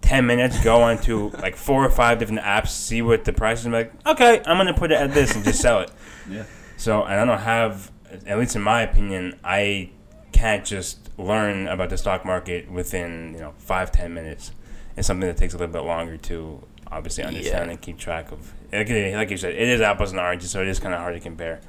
[0.00, 3.64] 10 minutes, go onto like four or five different apps, see what the price is,
[3.64, 5.90] and be like, okay, I'm going to put it at this and just sell it.
[6.28, 6.44] yeah.
[6.76, 7.90] So, and I don't have,
[8.26, 9.90] at least in my opinion, I
[10.32, 14.52] can't just learn about the stock market within, you know, five, ten minutes.
[14.96, 17.72] It's something that takes a little bit longer to obviously understand Yeah.
[17.72, 18.52] and keep track of.
[18.72, 21.14] Like, like you said, it is apples and oranges, so it is kind of hard
[21.14, 21.60] to compare.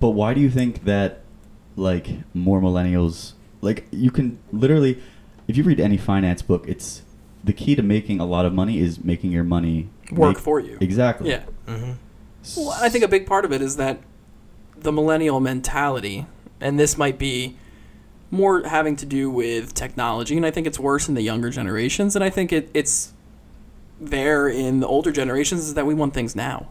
[0.00, 1.20] But why do you think that,
[1.76, 4.98] like, more millennials, like, you can literally,
[5.46, 7.02] if you read any finance book, it's
[7.44, 10.60] the key to making a lot of money is making your money Work make- for
[10.60, 10.78] you.
[10.80, 11.30] Exactly.
[11.30, 11.42] Yeah.
[11.66, 11.92] hmm
[12.56, 13.98] Well, I think a big part of it is that
[14.76, 16.26] the millennial mentality,
[16.60, 17.56] and this might be
[18.30, 22.14] more having to do with technology, and I think it's worse in the younger generations,
[22.14, 23.12] and I think it, it's
[24.00, 26.68] there in the older generations is that we want things now.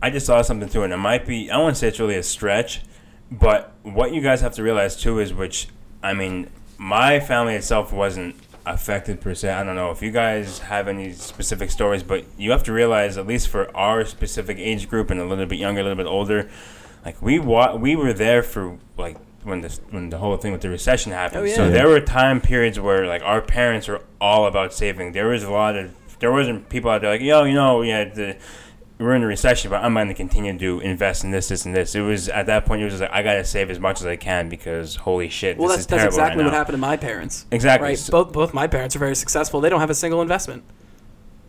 [0.00, 2.22] I just saw something too, and it might be, I won't say it's really a
[2.22, 2.82] stretch,
[3.30, 5.68] but what you guys have to realize too is which,
[6.02, 8.34] I mean, my family itself wasn't
[8.66, 9.50] affected per se.
[9.52, 13.16] I don't know if you guys have any specific stories, but you have to realize,
[13.16, 16.06] at least for our specific age group and a little bit younger, a little bit
[16.06, 16.50] older,
[17.04, 20.60] like we wa- we were there for like when the when the whole thing with
[20.60, 21.42] the recession happened.
[21.42, 21.54] Oh, yeah.
[21.56, 21.70] So Yeah.
[21.70, 25.12] there were time periods where like our parents were all about saving.
[25.12, 25.92] There was a lot of
[26.22, 28.36] there wasn't people out there like yo you know yeah the
[29.02, 31.74] we're in a recession, but I'm going to continue to invest in this, this, and
[31.74, 31.94] this.
[31.94, 32.82] It was at that point.
[32.82, 35.28] It was just like I got to save as much as I can because holy
[35.28, 37.46] shit, Well, that's, that's exactly right what happened to my parents.
[37.50, 37.88] Exactly.
[37.88, 37.98] Right?
[37.98, 39.60] So- Both both my parents are very successful.
[39.60, 40.62] They don't have a single investment.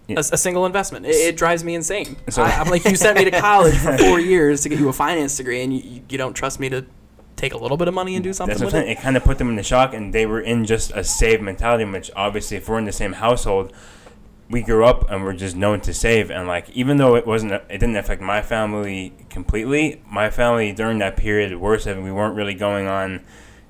[0.07, 0.17] Yeah.
[0.17, 1.05] A, a single investment.
[1.05, 2.17] It, it drives me insane.
[2.30, 4.89] So- I, I'm like, you sent me to college for four years to get you
[4.89, 6.86] a finance degree, and you, you, you don't trust me to
[7.36, 8.89] take a little bit of money and do something That's with it.
[8.89, 11.41] It kind of put them in the shock, and they were in just a save
[11.41, 11.86] mentality.
[11.86, 13.74] Which obviously, if we're in the same household,
[14.53, 16.31] we grew up and we're just known to save.
[16.31, 20.01] And like, even though it wasn't, it didn't affect my family completely.
[20.09, 22.03] My family during that period were saving.
[22.03, 23.25] We weren't really going on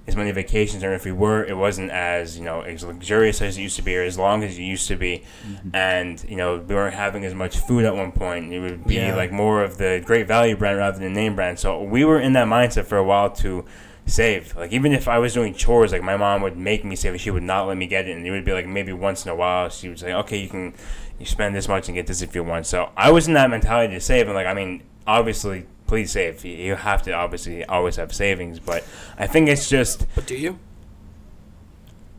[0.06, 3.58] as many vacations, or if we were, it wasn't as you know as luxurious as
[3.58, 5.24] it used to be, or as long as it used to be.
[5.48, 5.70] Mm-hmm.
[5.74, 8.52] And you know, we weren't having as much food at one point.
[8.52, 9.16] It would be Yeah.
[9.16, 11.58] like more of the Great Value brand rather than name brand.
[11.58, 13.64] So we were in that mindset for a while to
[14.06, 14.56] save.
[14.56, 17.22] Like even if I was doing chores, like my mom would make me save, and
[17.22, 19.32] she would not let me get it, and it would be like maybe once in
[19.32, 20.74] a while she would say, "Okay, you can
[21.20, 23.50] you spend this much and get this if you want." So I was in that
[23.50, 26.44] mentality to save, and like I mean, obviously, please save.
[26.44, 28.84] You- have to obviously always have savings, but
[29.18, 30.60] I think it's just But do you?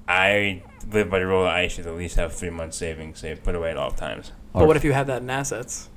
[0.07, 0.63] I
[0.93, 3.55] live by the rule that I should at least have three months savings saved put
[3.55, 4.33] away at all times.
[4.53, 5.89] But what if you have that in assets?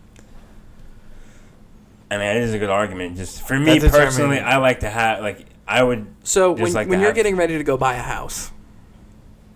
[2.10, 3.18] I mean, it is a good argument.
[3.18, 6.88] Just for me That's personally, I like to have like I would So when, like
[6.88, 8.52] when you're have- getting ready to go buy a house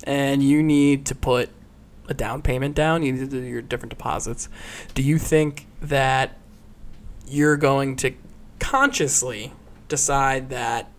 [0.04, 1.50] and you need to put
[2.10, 4.50] a down payment down, you need to do your different deposits.
[4.94, 6.38] Do you think that
[7.28, 8.14] you're going to
[8.60, 9.54] consciously
[9.88, 10.90] decide that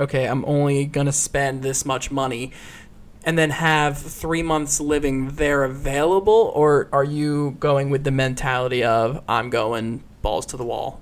[0.00, 2.50] okay, I'm only going to spend this much money
[3.24, 8.82] and then have 3 months living there available or are you going with the mentality
[8.82, 11.00] of I'm going balls to the wall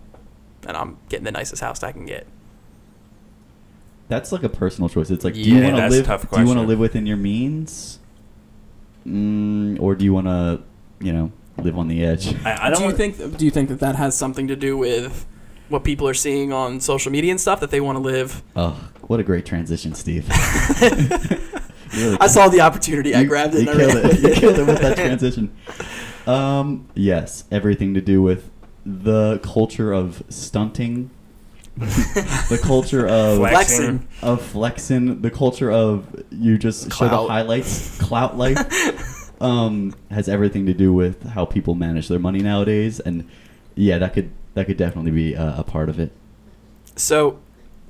[0.66, 2.26] and I'm getting the nicest house I can get?
[4.11, 5.08] That's like a personal choice.
[5.11, 6.06] It's like, do you Yeah, want to that's a live?
[6.06, 6.68] tough Do you want to question.
[6.68, 7.98] live within your means,
[9.06, 10.61] mm, or do you want to,
[11.00, 12.34] you know, live on the edge?
[12.44, 14.56] I, I don't do you want- think do you think that that has something to
[14.56, 15.24] do with
[15.68, 18.42] what people are seeing on social media and stuff that they want to live?
[18.56, 20.26] Oh, what a great transition, Steve.
[20.80, 20.88] You
[21.96, 23.62] really I saw the opportunity, I You- grabbed it.
[23.62, 24.08] You and I killed ran it.
[24.08, 25.52] with You killed it with that transition.
[26.26, 28.50] Um, yes, everything to do with
[28.84, 31.11] the culture of stunting,
[31.81, 34.07] the culture of Flexing.
[34.22, 40.66] of flexing, the culture of you just show the highlights, clout life, um, has everything
[40.66, 43.26] to do with how people manage their money nowadays, and
[43.74, 46.12] yeah, that could that could definitely be a, a part of it.
[46.97, 47.39] So,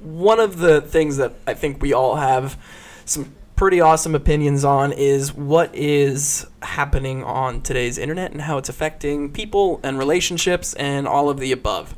[0.01, 2.57] one of the things that I think we all have
[3.05, 8.71] some pretty awesome opinions on is what is happening on today's internet and how it's
[8.71, 11.95] affecting people and relationships and all of the above.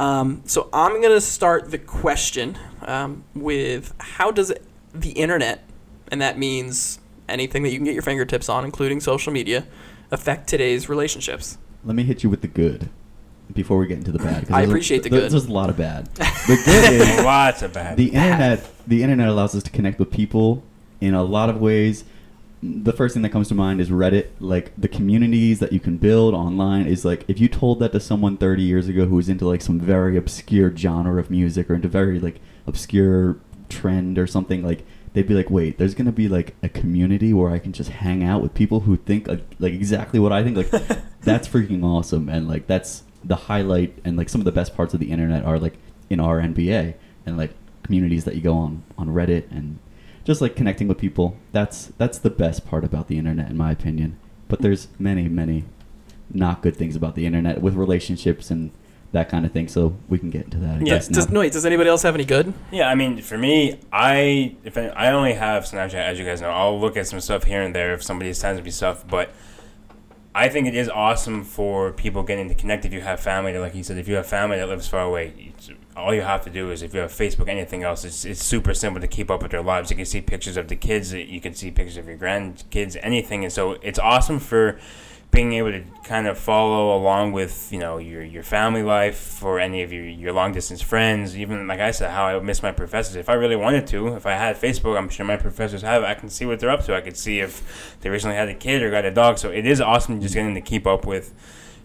[0.00, 4.50] Um, so, I'm going to start the question um, with how does
[4.94, 5.62] the internet,
[6.10, 6.98] and that means
[7.28, 9.66] anything that you can get your fingertips on, including social media,
[10.10, 11.58] affect today's relationships?
[11.84, 12.88] Let me hit you with the good
[13.52, 14.44] before we get into the bad.
[14.50, 15.30] I there's a- appreciate the good.
[15.30, 16.06] There's a lot of bad.
[16.14, 17.96] The good is lots of bad.
[17.96, 20.62] the internet the internet allows us to connect with people
[21.00, 22.04] in a lot of ways
[22.62, 24.28] the first thing that comes to mind is reddit.
[24.38, 28.00] Like the communities that you can build online is like if you told that to
[28.00, 31.74] someone 30 years ago who was into like some very obscure genre of music or
[31.74, 33.38] into very like obscure
[33.70, 37.50] trend or something like they'd be like wait there's gonna be like a community where
[37.50, 40.56] i can just hang out with people who think like, like exactly what i think
[40.56, 40.70] like
[41.22, 44.92] that's freaking awesome and like that's the highlight and like some of the best parts
[44.92, 45.74] of the internet are like
[46.10, 46.94] in our nba
[47.26, 47.52] and like
[47.84, 49.78] communities that you go on on reddit and
[50.24, 51.36] just like connecting with people.
[51.52, 54.18] That's that's the best part about the internet in my opinion.
[54.48, 54.64] But hmm.
[54.64, 55.64] there's many many
[56.32, 58.70] not good things about the internet with relationships and
[59.12, 59.68] that kind of thing.
[59.68, 62.02] So we can get into that I Yeah, guess Does, no, wait, does anybody else
[62.02, 62.54] have any good?
[62.70, 66.40] Yeah, I mean, for me, I if I, I only have Snapchat, as you guys
[66.40, 69.06] know, I'll look at some stuff here and there if somebody sends me stuff.
[69.06, 69.30] But
[70.32, 72.84] I think it is awesome for people getting to connect.
[72.84, 75.52] If you have family, like he said, if you have family that lives far away,
[75.96, 78.72] all you have to do is if you have Facebook, anything else, it's, it's super
[78.72, 79.90] simple to keep up with their lives.
[79.90, 83.42] You can see pictures of the kids, you can see pictures of your grandkids, anything,
[83.42, 84.78] and so it's awesome for
[85.30, 89.60] being able to kind of follow along with you know your your family life for
[89.60, 92.72] any of your your long distance friends even like I said how I miss my
[92.72, 93.14] professors.
[93.14, 96.02] If I really wanted to if I had Facebook I'm sure my professors have.
[96.02, 96.96] I can see what they're up to.
[96.96, 99.38] I could see if they recently had a kid or got a dog.
[99.38, 101.32] So it is awesome just getting to keep up with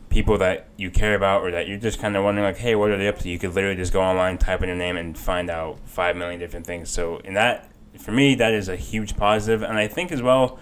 [0.10, 2.90] people that you care about or that you're just kind of wondering like hey what
[2.90, 3.30] are they up to?
[3.30, 6.40] You could literally just go online type in their name and find out five million
[6.40, 6.90] different things.
[6.90, 7.70] So in that
[8.00, 9.62] for me that is a huge positive.
[9.62, 10.58] And I think as well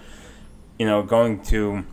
[0.78, 1.86] you know going to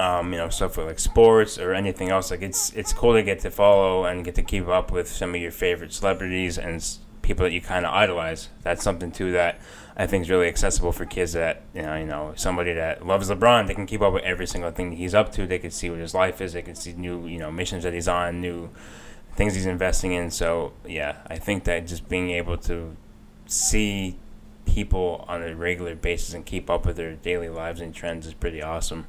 [0.00, 3.22] um, you know stuff with like sports or anything else like it's it's cool to
[3.22, 6.82] get to follow and get to keep up with some of your favorite celebrities and
[7.22, 8.48] people that you kind of idolize.
[8.62, 9.60] That's something too that
[9.96, 13.30] I think is really accessible for kids that you know you know somebody that loves
[13.30, 15.46] LeBron they can keep up with every single thing he's up to.
[15.46, 16.54] They can see what his life is.
[16.54, 18.70] They can see new you know missions that he's on new
[19.34, 20.30] things he's investing in.
[20.30, 22.96] So yeah I think that just being able to
[23.46, 24.16] see
[24.64, 28.34] people on a regular basis and keep up with their daily lives and trends is
[28.34, 29.06] pretty awesome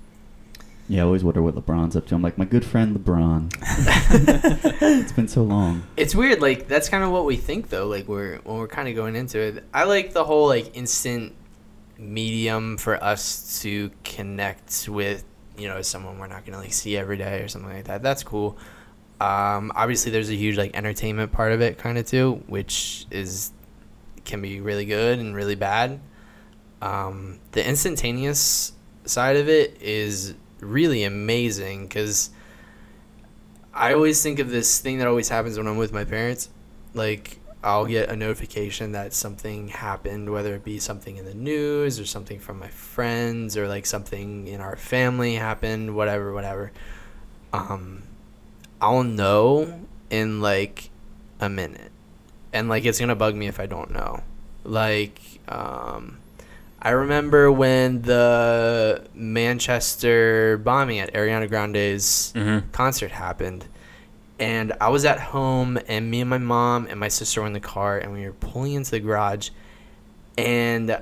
[0.91, 2.15] Yeah, I always wonder what LeBron's up to.
[2.15, 3.55] I'm like, my good friend LeBron.
[5.01, 5.83] it's been so long.
[5.95, 7.87] It's weird, like that's kind of what we think though.
[7.87, 9.63] Like we're when we're kind of going into it.
[9.73, 11.33] I like the whole like instant
[11.97, 15.23] medium for us to connect with,
[15.57, 18.03] you know, someone we're not gonna like see every day or something like that.
[18.03, 18.57] That's cool.
[19.21, 23.53] Um, obviously, there's a huge like entertainment part of it, kind of too, which is
[24.25, 26.01] can be really good and really bad.
[26.81, 28.73] Um, the instantaneous
[29.05, 32.29] side of it is really amazing because
[33.73, 36.49] I always think of this thing that always happens when I'm with my parents.
[36.93, 41.99] Like, I'll get a notification that something happened, whether it be something in the news
[41.99, 46.71] or something from my friends or like something in our family happened, whatever, whatever.
[47.53, 48.03] Um,
[48.81, 50.89] I'll know in like
[51.39, 51.91] a minute.
[52.51, 54.23] And like, it's gonna bug me if I don't know.
[54.63, 56.17] Like, um,
[56.81, 62.69] I remember when the Manchester bombing at Ariana Grande's Mm-hmm.
[62.71, 63.65] concert happened
[64.39, 67.53] and I was at home and me and my mom and my sister were in
[67.53, 69.49] the car and we were pulling into the garage
[70.37, 70.97] and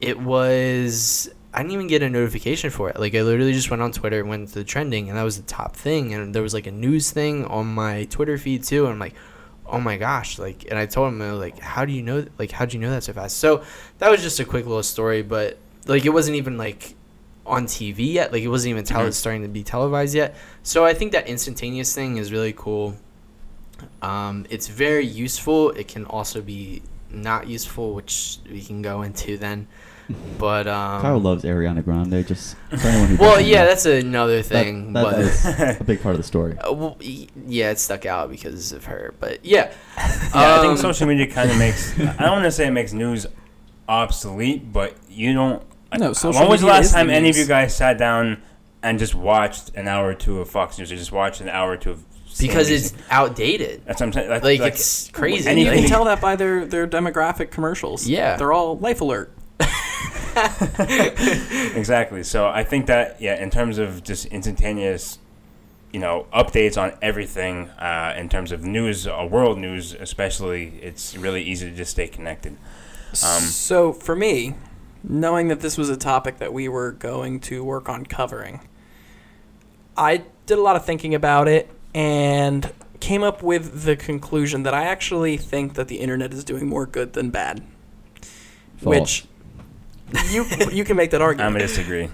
[0.00, 2.98] it was I didn't even get a notification for it.
[3.00, 5.36] Like I literally just went on Twitter, and went to the trending and that was
[5.36, 8.84] the top thing and there was like a news thing on my Twitter feed too
[8.84, 9.14] and I'm like
[9.70, 12.64] oh my gosh like and I told him like how do you know like how
[12.64, 13.36] would you know that so fast?
[13.38, 13.62] So
[13.98, 16.94] that was just a quick little story but like it wasn't even like
[17.46, 18.32] on TV yet.
[18.32, 19.14] Like it wasn't even tele- Mhm.
[19.14, 20.36] starting to be televised yet.
[20.62, 22.96] So I think that instantaneous thing is really cool.
[24.02, 25.70] Um, it's very useful.
[25.70, 29.66] It can also be not useful, which we can go into then.
[30.38, 32.26] But um, Kyle loves Ariana Grande.
[32.26, 33.66] Just for anyone who well, doesn't yeah, know.
[33.66, 34.92] that's another thing.
[34.94, 35.44] that but is
[35.80, 36.56] a big part of the story.
[36.58, 39.12] uh, well, yeah, it stuck out because of her.
[39.20, 41.92] But yeah, Yeah, I Um, think social media kind of makes.
[41.98, 43.26] I don't want to say it makes news
[43.88, 45.62] obsolete, but you don't.
[45.98, 47.98] No, social When was the media last is the time any of you guys sat
[47.98, 48.42] down
[48.82, 51.72] and just watched an hour or two of Fox News, or just watched an hour
[51.72, 52.04] or two of?
[52.38, 53.82] because it's outdated.
[53.84, 54.28] That's what I'm saying.
[54.30, 55.48] Like, Like, like, it's crazy.
[55.48, 58.06] And you can tell that by their, their demographic commercials.
[58.06, 58.36] Yeah.
[58.36, 59.32] They're all life alert.
[61.74, 62.22] exactly.
[62.22, 65.18] So I think that yeah, in terms of just instantaneous,
[65.92, 71.16] you know, updates on everything, uh, in terms of news, uh, world news especially, it's
[71.16, 72.56] really easy to just stay connected.
[73.10, 74.54] Um, so for me,
[75.02, 78.60] knowing that this was a topic that we were going to work on covering,
[79.96, 84.74] I did a lot of thinking about it and came up with the conclusion that
[84.74, 87.62] I actually think that the internet is doing more good than bad.
[88.76, 88.84] False.
[88.84, 89.24] Which
[90.30, 91.46] you you can make that argument.
[91.46, 92.08] I'm gonna disagree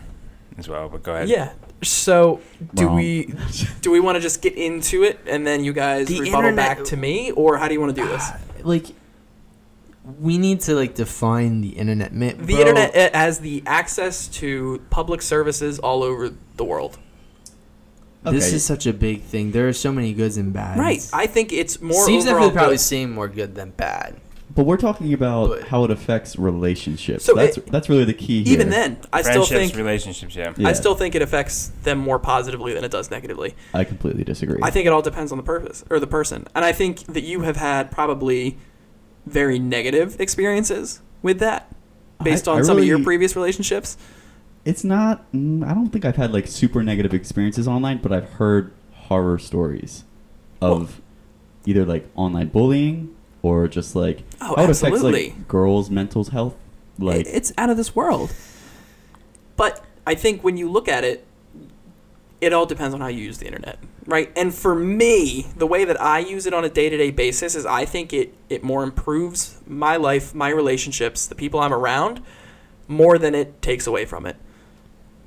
[0.59, 1.29] as well, but go ahead.
[1.29, 1.53] Yeah.
[1.83, 2.41] So
[2.75, 2.97] do Wrong.
[2.97, 3.35] we
[3.83, 6.79] do we want to just get into it and then you guys The rebuttal internet-
[6.79, 8.23] back to me, or how do you want to do this?
[8.25, 8.87] Ah, like,
[10.21, 12.13] we need to like define the internet.
[12.13, 16.99] Man, The bro, internet has the access to public services all over the world.
[18.23, 18.57] This Okay.
[18.57, 19.51] is such a big thing.
[19.53, 20.79] There are so many goods and bads.
[20.81, 21.07] Right.
[21.13, 22.81] I think it's more Steve's overall definitely probably good.
[22.81, 24.17] seeing more good than bad.
[24.55, 27.25] But we're talking about But- how it affects relationships.
[27.25, 28.53] So that's it- that's really the key here.
[28.55, 30.53] Even then, I still think relationships, yeah.
[30.57, 30.69] Yeah.
[30.69, 33.55] I still think it affects them more positively than it does negatively.
[33.73, 34.59] I completely disagree.
[34.63, 36.47] I think it all depends on the purpose or the person.
[36.55, 38.57] And I think that you have had probably
[39.27, 41.75] very negative experiences with that
[42.23, 43.97] based I- on I some of your previous relationships.
[44.67, 45.25] it's not.
[45.33, 49.39] mm, I don't think I've had like super negative experiences online, but I've heard horror
[49.39, 50.05] stories
[50.61, 51.01] of
[51.67, 53.14] either like online bullying
[53.45, 55.31] or just like Oh, how it affects absolutely.
[55.31, 56.57] like girls' mental health.
[56.99, 58.33] Like it's out of this world.
[59.57, 61.27] But I think when you look at it,
[62.41, 64.31] it all depends on how you use the internet, right?
[64.37, 67.85] And for me, the way that I use it on a day-to-day basis is I
[67.85, 72.21] think it it more improves my life, my relationships, the people I'm around,
[72.89, 74.37] more than it takes away from it.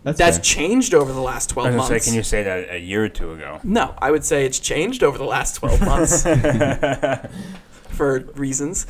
[0.04, 2.06] that's, That's changed over the last I 12 was months.
[2.06, 3.60] say, can you say that a year or two ago?
[3.64, 6.24] no, I would say it's changed over the last 12 months
[7.98, 8.88] for reasons.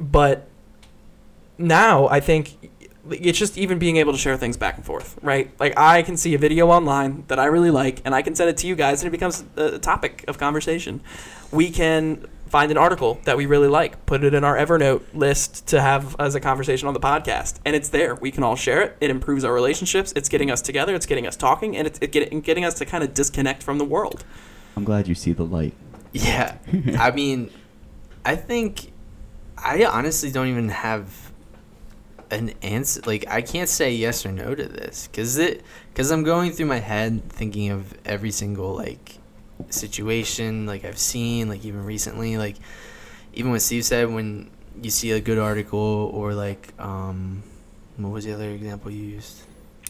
[0.00, 0.48] But
[1.58, 2.70] now I think
[3.10, 5.50] it's just even being able to share things back and forth, right?
[5.60, 8.50] Like I can see a video online that I really like and I can send
[8.50, 11.00] it to you guys and it becomes a topic of conversation.
[11.52, 15.66] We can find an article that we really like, put it in our Evernote list
[15.68, 18.14] to have as a conversation on the podcast, and it's there.
[18.14, 18.96] We can all share it.
[19.00, 20.12] It improves our relationships.
[20.16, 20.94] It's getting us together.
[20.94, 23.78] It's getting us talking, and it's it getting, getting us to kind of disconnect from
[23.78, 24.24] the world.
[24.76, 25.74] I'm glad you see the light.
[26.12, 26.56] Yeah.
[26.98, 27.50] I mean,
[28.26, 28.92] I think
[29.56, 31.32] I honestly don't even have
[32.30, 33.00] an answer.
[33.06, 35.62] Like, I can't say yes or no to this because it
[35.92, 39.18] because I'm going through my head thinking of every single like
[39.70, 42.56] situation like I've seen like even recently like
[43.32, 44.50] even what Steve said when
[44.82, 47.42] you see a good article or like um
[47.96, 49.40] what was the other example you used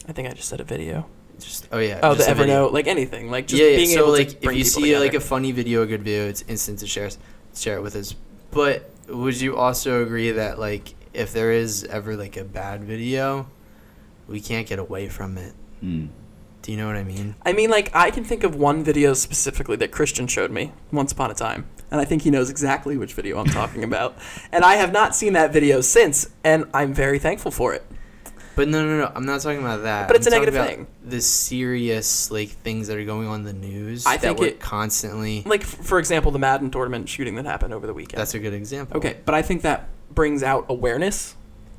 [0.07, 1.05] I think I just said a video.
[1.39, 1.99] Just oh yeah.
[2.01, 2.69] Oh, the just a video.
[2.69, 3.75] Evernote, like anything, like just yeah, yeah.
[3.75, 6.27] being so able like to if you see like a funny video, a good video,
[6.29, 7.09] it's instant to share
[7.53, 8.15] share it with us.
[8.51, 13.49] But would you also agree that like if there is ever like a bad video,
[14.27, 15.53] we can't get away from it?
[15.83, 16.09] Mm.
[16.61, 17.35] Do you know what I mean?
[17.45, 21.11] I mean, like I can think of one video specifically that Christian showed me once
[21.11, 24.17] upon a time, and I think he knows exactly which video I'm talking about.
[24.51, 27.85] And I have not seen that video since, and I'm very thankful for it.
[28.57, 29.11] But no, no, no.
[29.15, 30.07] I'm not talking about that.
[30.07, 30.87] But it's I'm a negative thing.
[31.05, 34.05] The serious like things that are going on in the news.
[34.05, 35.43] I that think we're it- constantly.
[35.45, 38.19] Like for example, the Madden tournament shooting that happened over the weekend.
[38.19, 38.97] That's a good example.
[38.97, 41.35] okay, but I think that brings out awareness.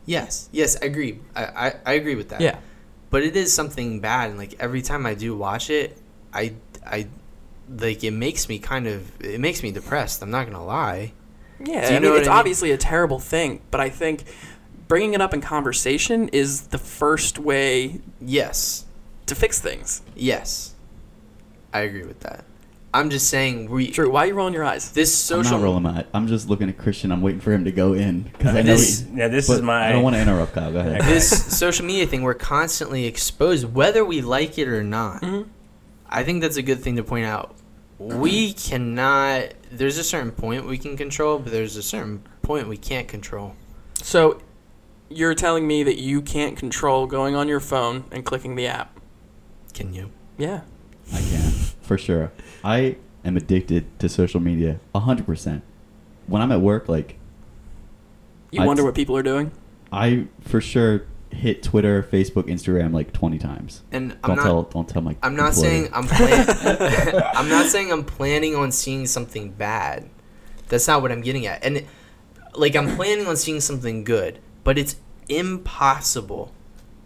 [0.07, 0.49] Yes.
[0.53, 0.76] Yes.
[0.81, 1.18] I agree.
[1.37, 2.41] I, I, I agree with that.
[2.41, 2.59] Yeah.
[3.11, 5.99] But it is something bad, and like every time I do watch it,
[6.33, 6.55] I
[6.87, 7.09] I
[7.68, 10.22] like it makes me kind of it makes me depressed.
[10.22, 11.12] I'm not gonna lie.
[11.59, 12.39] Yeah, you I know mean, it's I mean?
[12.39, 14.24] obviously a terrible thing, but I think
[14.89, 18.84] bringing it up in conversation is the first way Yes.
[19.26, 20.03] to fix things.
[20.16, 20.74] Yes.
[21.72, 22.45] I agree with that.
[22.95, 24.93] I'm just saying we Drew, why are you rolling your eyes?
[24.93, 25.55] this social.
[25.57, 26.07] I'm not rolling my.
[26.14, 27.12] I'm just looking at Christian.
[27.12, 28.76] I'm waiting for him to go in because I know.
[28.76, 29.89] This- he, yeah, this is my.
[29.89, 30.72] I don't want to interrupt, Kyle.
[30.72, 31.03] Go ahead.
[31.03, 31.12] Okay.
[31.12, 35.20] this social media thing we're constantly exposed whether we like it or not.
[35.20, 35.49] Mhm.
[36.09, 37.55] I think that's a good thing to point out.
[37.99, 42.78] We cannot there's a certain point we can control, but there's a certain point we
[42.78, 43.55] can't control.
[44.03, 44.41] So,
[45.11, 48.98] you're telling me that you can't control going on your phone and clicking the app?
[49.74, 50.11] Can you?
[50.36, 50.62] Yeah.
[51.12, 51.50] I can
[51.80, 52.32] for sure.
[52.62, 55.62] I am addicted to social media hundred percent.
[56.26, 57.16] When I'm at work, like
[58.50, 59.50] You I- wonder what people are doing?
[59.90, 63.82] I for sure hit Twitter, Facebook, Instagram like twenty times.
[63.92, 64.62] And I'm Don't not tell.
[64.64, 65.16] Don't tell my.
[65.22, 65.64] I'm not employer.
[65.70, 70.09] saying I'm plan- I'm not saying I'm planning on seeing something bad.
[70.68, 71.64] That's not what I'm getting at.
[71.64, 71.86] And
[72.54, 74.97] like I'm planning on seeing something good, but it's
[75.31, 76.53] impossible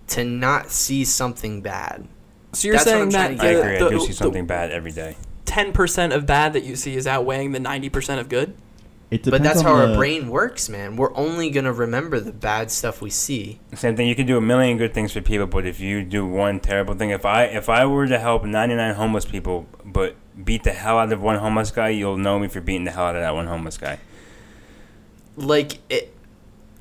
[0.09, 2.09] to not see something bad.
[2.51, 3.79] So you're That's what saying I'm that to I get the, agree.
[3.79, 5.15] the, I do see the something bad every day.
[5.45, 8.57] 10% of bad that you see is outweighing the 90% of good?
[9.13, 10.97] It But that's on how our brain works, man.
[10.97, 13.61] We're only gonna remember the bad stuff we see.
[13.77, 14.09] Same thing.
[14.09, 16.95] You can do a million good things for people, but if you do one terrible
[16.95, 20.99] thing, if I if I were to help 99 homeless people, but beat the hell
[20.99, 23.37] out of one homeless guy, you'll know me for beating the hell out of that
[23.37, 24.01] one homeless guy.
[25.37, 26.13] Like it,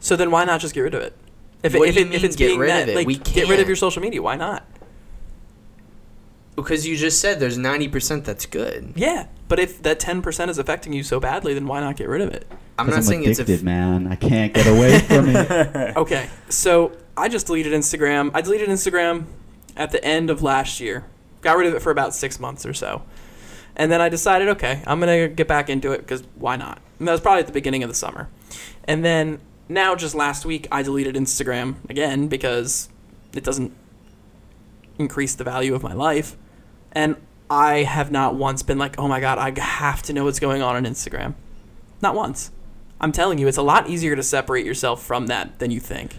[0.01, 1.15] So then why not just get rid of it?
[1.63, 2.95] If, What if, do you it, if mean it's get being rid that, of it?
[2.95, 4.21] like, We get rid of your social media.
[4.21, 4.67] Why not?
[6.55, 8.93] because you just said there's 90% that's good.
[8.95, 12.21] Yeah, but if that 10% is affecting you so badly, then why not get rid
[12.21, 12.45] of it?
[12.77, 14.07] I'm not saying it's addicted, man.
[14.07, 15.95] I can't get away from it.
[15.97, 18.31] Okay, so I just deleted Instagram.
[18.33, 19.25] I deleted Instagram
[19.75, 21.05] at the end of last year.
[21.41, 23.01] Got rid of it for about six months or so.
[23.75, 26.79] And then I decided, okay, I'm going to get back into it because why not?
[26.99, 28.29] And that was probably at the beginning of the summer.
[28.83, 29.39] And then
[29.71, 32.89] now, just last week, I deleted Instagram again because
[33.33, 33.73] it doesn't
[34.97, 36.35] increase the value of my life.
[36.91, 37.15] And
[37.49, 40.61] I have not once been like, oh my God, I have to know what's going
[40.61, 41.35] on on Instagram.
[42.01, 42.51] Not once.
[42.99, 46.15] I'm telling you, it's a lot easier to separate yourself from that than you think.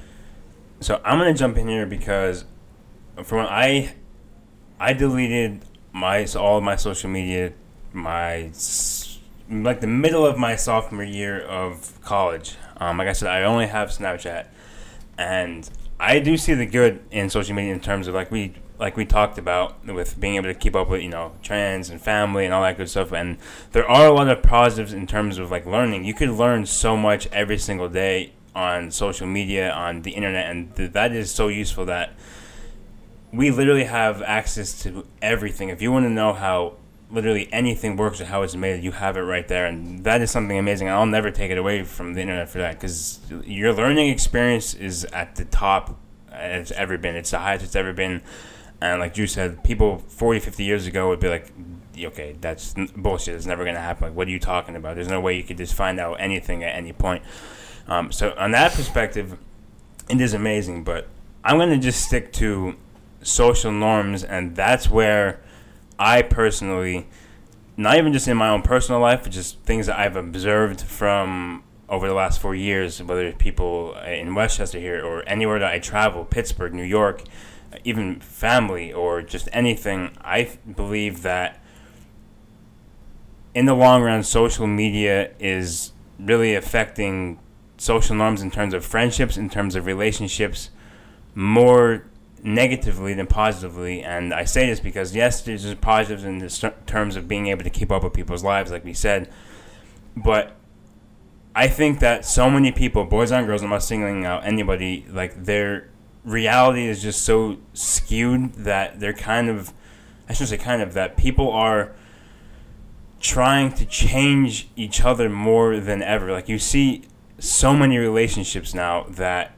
[0.80, 2.44] So I'm gonna jump in here because
[3.22, 3.94] from when I
[4.80, 7.52] I deleted my all of my social media
[7.92, 8.50] my
[9.48, 12.56] like the middle of my sophomore year of college.
[12.82, 14.46] Um, like I said, I only have Snapchat,
[15.16, 15.70] and
[16.00, 19.04] I do see the good in social media in terms of like we like we
[19.04, 22.52] talked about with being able to keep up with you know trends and family and
[22.52, 23.12] all that good stuff.
[23.12, 23.38] And
[23.70, 26.04] there are a lot of positives in terms of like learning.
[26.04, 30.74] You could learn so much every single day on social media on the internet, and
[30.74, 32.14] th- that is so useful that
[33.32, 35.68] we literally have access to everything.
[35.68, 36.78] If you want to know how
[37.12, 40.30] literally anything works or how it's made, you have it right there, and that is
[40.30, 40.88] something amazing.
[40.88, 45.04] I'll never take it away from the internet for that because your learning experience is
[45.06, 45.98] at the top
[46.32, 47.16] it's ever been.
[47.16, 48.22] It's the highest it's ever been.
[48.80, 51.52] And like you said, people 40, 50 years ago would be like,
[51.96, 53.34] okay, that's bullshit.
[53.34, 54.08] It's never going to happen.
[54.08, 54.96] Like, what are you talking about?
[54.96, 57.22] There's no way you could just find out anything at any point.
[57.86, 59.36] Um, so, on that perspective,
[60.08, 60.84] it is amazing.
[60.84, 61.08] But
[61.44, 62.74] I'm going to just stick to
[63.22, 65.40] social norms, and that's where
[65.98, 67.08] I personally,
[67.76, 71.64] not even just in my own personal life, but just things that I've observed from
[71.88, 75.72] over the last four years, whether it's people in West Chester here or anywhere that
[75.72, 77.22] I travel, Pittsburgh, New York,
[77.84, 81.62] even family or just anything, I believe that
[83.54, 87.38] in the long run, social media is really affecting
[87.76, 90.70] social norms in terms of friendships, in terms of relationships,
[91.34, 92.04] more
[92.42, 94.02] negatively than positively.
[94.02, 96.46] And I say this because, yes, there's just positives in
[96.86, 99.30] terms of being able to keep up with people's lives, like we said.
[100.16, 100.56] But
[101.54, 105.44] I think that so many people, boys and girls, I'm not singling out anybody, like
[105.44, 105.88] they're
[106.24, 109.72] reality is just so skewed that they're kind of
[110.28, 111.92] I shouldn't say kind of that people are
[113.20, 116.32] trying to change each other more than ever.
[116.32, 117.02] Like you see
[117.38, 119.52] so many relationships now that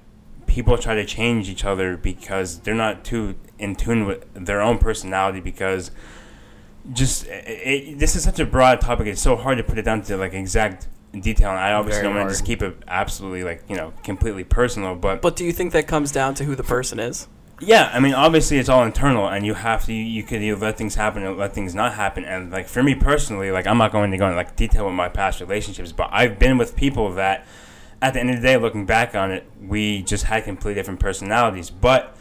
[0.54, 4.78] people try to change each other because they're not too in tune with their own
[4.78, 5.90] personality because
[6.92, 9.82] just it, it, this is such a broad topic it's so hard to put it
[9.82, 10.86] down to like exact
[11.20, 13.92] detail and i obviously Very don't want to just keep it absolutely like you know
[14.04, 17.26] completely personal but But do you think that comes down to who the person is?
[17.60, 20.58] yeah, I mean, obviously it's all internal, and you have to you, you could either
[20.58, 22.24] let things happen or let things not happen.
[22.24, 24.94] And like for me personally, like I'm not going to go into like detail with
[24.94, 27.46] my past relationships, but I've been with people that,
[28.02, 31.00] at the end of the day, looking back on it, we just had completely different
[31.00, 32.16] personalities, but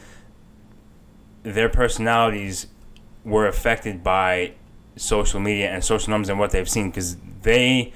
[1.44, 2.68] their personalities
[3.24, 4.54] were affected by
[4.96, 7.92] social media and social norms and what they've seen because they,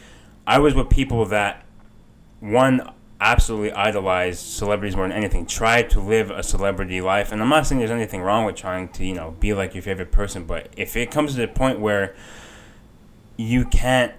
[0.46, 1.66] I was with people that
[2.40, 7.50] one absolutely idolized celebrities more than anything tried to live a celebrity life and i'm
[7.50, 10.46] not saying there's anything wrong with trying to you know be like your favorite person
[10.46, 12.16] but if it comes to the point where
[13.36, 14.14] you can't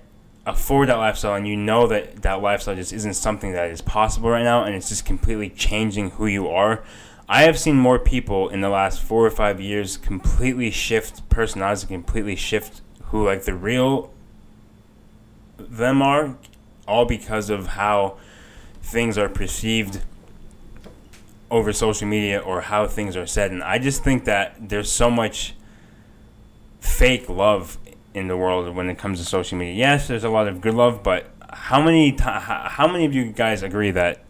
[0.49, 4.30] afford that lifestyle and you know that that lifestyle just isn't something that is possible
[4.30, 6.82] right now and it's just completely changing who you are
[7.28, 11.84] i have seen more people in the last four or five years completely shift personalities
[11.84, 14.12] completely shift who like the real
[15.59, 16.36] them are
[16.86, 18.16] all because of how
[18.82, 20.01] things are perceived
[21.51, 23.51] over social media or how things are said.
[23.51, 25.55] And I just think that there's so much
[26.80, 27.78] fake love
[28.14, 29.74] in the world when it comes to social media.
[29.74, 33.32] Yes, there's a lot of good love, but how many ti how many of you
[33.32, 34.20] guys agree that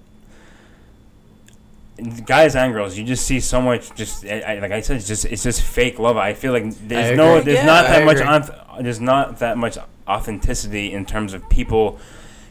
[2.27, 5.09] guys and girls you just see so much just I, I- like I said it's
[5.09, 6.17] just it's just fake love.
[6.17, 9.79] I feel like there's no there's Yeah, not I that much there's not that much
[10.07, 11.99] authenticity in terms of people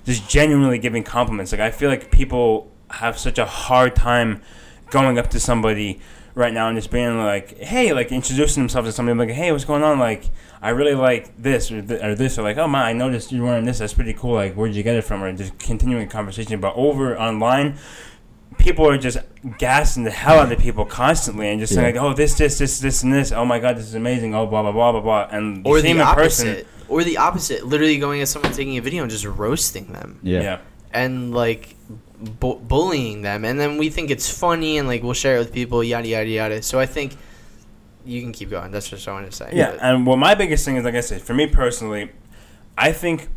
[0.06, 1.52] just genuinely giving compliments.
[1.54, 4.42] Like I feel like people have such a hard time
[4.90, 6.00] going up to somebody
[6.38, 9.66] right now and just being like, "Hey," like introducing themselves to somebody, like, "Hey, what's
[9.66, 10.30] going on?" Like,
[10.62, 13.44] I really like this or, th- or this, or like, "Oh man, I noticed you're
[13.46, 13.80] wearing this.
[13.80, 14.36] That's pretty cool.
[14.36, 16.62] Like, where'd you get it from?" Or just continuing a conversation.
[16.62, 17.78] But over online,
[18.58, 19.18] people are just
[19.58, 22.80] gassing the hell out of people constantly and just saying like, "Oh, this, this, this,
[22.80, 23.32] this, and this.
[23.32, 24.36] Oh my god, this is amazing.
[24.36, 26.48] Oh, blah blah blah blah blah." And you Or see the them in person.
[26.50, 26.68] opposite.
[26.90, 27.66] Or the opposite.
[27.66, 30.20] Literally going at someone taking a video and just roasting them.
[30.24, 30.42] Yeah.
[30.42, 30.58] yeah.
[30.94, 31.76] And like
[32.22, 33.46] bu- bullying them.
[33.46, 36.30] And then we think it's funny and like we'll share it with people, yada, yada,
[36.30, 36.62] yada.
[36.62, 37.16] So I think
[38.06, 38.72] you can keep going.
[38.72, 39.50] That's just what I wanted to say.
[39.54, 42.10] Yeah, But- and what my biggest thing is, like I said, for me personally,
[42.78, 43.30] I think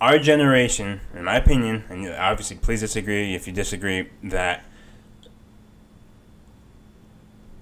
[0.00, 4.64] our generation, in my opinion, and obviously please disagree if you disagree, that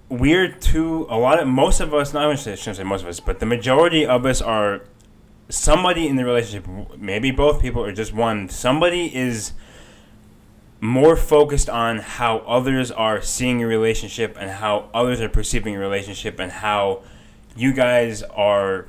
[0.07, 3.19] we're too, a lot of, most of us, not I shouldn't say most of us,
[3.19, 4.81] but the majority of us are
[5.49, 6.67] somebody in the relationship,
[6.97, 9.51] maybe both people or just one, somebody is
[10.81, 15.81] more focused on how others are seeing your relationship and how others are perceiving your
[15.81, 17.01] relationship and how
[17.55, 18.87] you guys are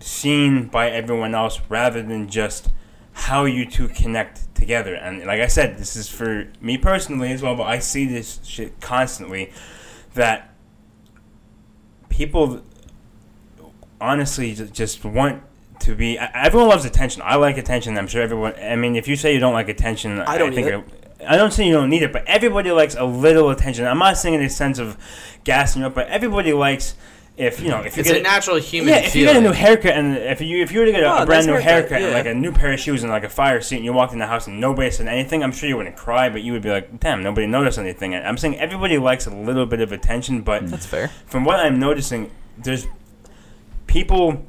[0.00, 2.70] seen by everyone else rather than just
[3.12, 4.94] how you two connect together.
[4.94, 8.40] And like I said, this is for me personally as well, but I see this
[8.42, 9.52] shit constantly
[10.14, 10.52] that
[12.08, 12.62] people
[14.00, 15.42] honestly just want
[15.78, 17.22] to be everyone loves attention.
[17.24, 17.96] I like attention.
[17.96, 20.66] I'm sure everyone I mean if you say you don't like attention, I don't think
[20.66, 23.86] need it- I don't say you don't need it, but everybody likes a little attention.
[23.86, 24.96] I'm not saying in a sense of
[25.44, 26.94] gassing you up, but everybody likes
[27.34, 29.40] if you know if you it's get a natural human yeah, if you get a
[29.40, 31.54] new haircut and if you if you were to get a, Oh, a brand new
[31.54, 33.86] haircut, haircut and like a new pair of shoes and like a fire seat and
[33.86, 36.42] you walked in the house and nobody said anything, I'm sure you wouldn't cry, but
[36.42, 38.14] you would be like, damn, nobody noticed anything.
[38.14, 41.08] And I'm saying everybody likes a little bit of attention, but That's fair.
[41.24, 42.86] from what I'm noticing, there's
[43.86, 44.44] people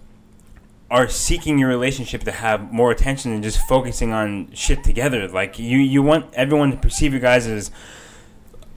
[0.93, 5.27] are seeking your relationship to have more attention and just focusing on shit together.
[5.27, 7.71] Like you, you want everyone to perceive you guys as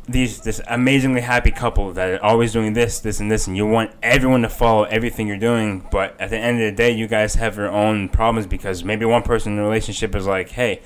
[0.09, 3.67] these this amazingly happy couple that are always doing this, this, and this, and you
[3.67, 5.87] want everyone to follow everything you're doing.
[5.91, 9.05] But at the end of the day, you guys have your own problems because maybe
[9.05, 10.81] one person in the relationship is like, hey.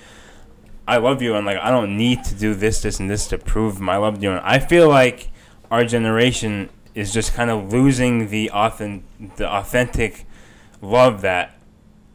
[0.88, 3.38] I love you, and like I don't need to do this, this, and this to
[3.38, 4.30] prove my love to you.
[4.32, 5.30] And I feel like
[5.70, 10.26] our generation is just kind of losing the authentic, the authentic
[10.82, 11.56] love that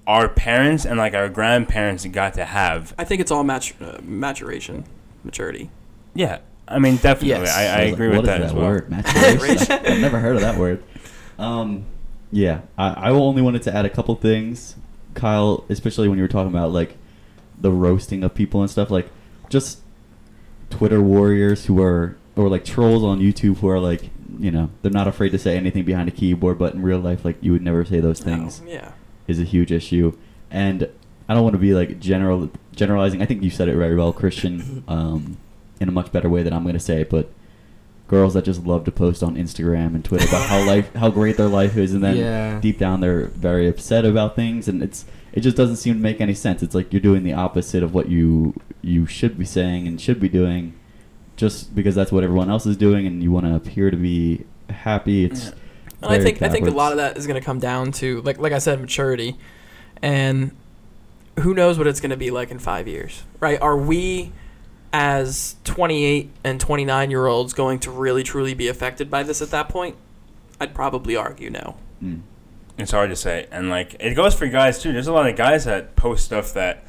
[0.08, 2.94] our parents and like our grandparents got to have.
[2.98, 4.86] I think it's all mat- uh, maturation,
[5.24, 5.70] maturity.
[6.14, 7.56] Yeah, I mean definitely, Yes.
[7.56, 8.72] I, I was like, agree what with is that, as well.
[8.72, 9.38] What is that word?
[9.38, 9.72] Maturation?
[9.94, 10.84] I've never heard of that word.
[11.38, 11.86] Um,
[12.32, 14.76] yeah, I, I only wanted to add a couple things,
[15.14, 16.98] Kyle, especially when you were talking about like
[17.60, 19.10] the roasting of people and stuff, like
[19.50, 19.80] just
[20.70, 24.10] Twitter warriors who are or like trolls on YouTube who are like,
[24.40, 27.24] you know, they're not afraid to say anything behind a keyboard, but in real life,
[27.26, 28.92] like you would never say those things No, yeah.
[29.28, 30.18] is a huge issue.
[30.52, 30.90] And
[31.28, 33.22] I don't want to be like general generalizing.
[33.22, 34.84] I think you said it very well, Christian.
[34.88, 35.38] Um,
[35.82, 37.30] in a much better way than I'm gonna say it, but
[38.08, 41.36] girls that just love to post on Instagram and Twitter about how life how great
[41.38, 42.60] their life is, and then Yeah.
[42.62, 46.22] deep down they're very upset about things, and it's it just doesn't seem to make
[46.22, 46.64] any sense.
[46.64, 50.20] It's like you're doing the opposite of what you you should be saying and should
[50.22, 50.74] be doing,
[51.36, 54.46] just because that's what everyone else is doing, and you want to appear to be
[54.70, 55.26] happy.
[55.26, 55.56] It's And
[56.04, 58.22] I very think I think a lot of that is going to come down to
[58.22, 59.38] like like I said maturity,
[60.02, 60.52] and
[61.40, 63.60] who knows what it's going to be like in five years, right?
[63.62, 64.32] Are we
[64.94, 69.50] as 28 and 29 year olds going to really truly be affected by this at
[69.52, 69.96] that point?
[70.60, 71.76] I'd probably argue no.
[72.02, 72.22] Mm.
[72.78, 74.94] It's hard to say, and like it goes for guys too.
[74.94, 76.85] There's a lot of guys that post stuff that,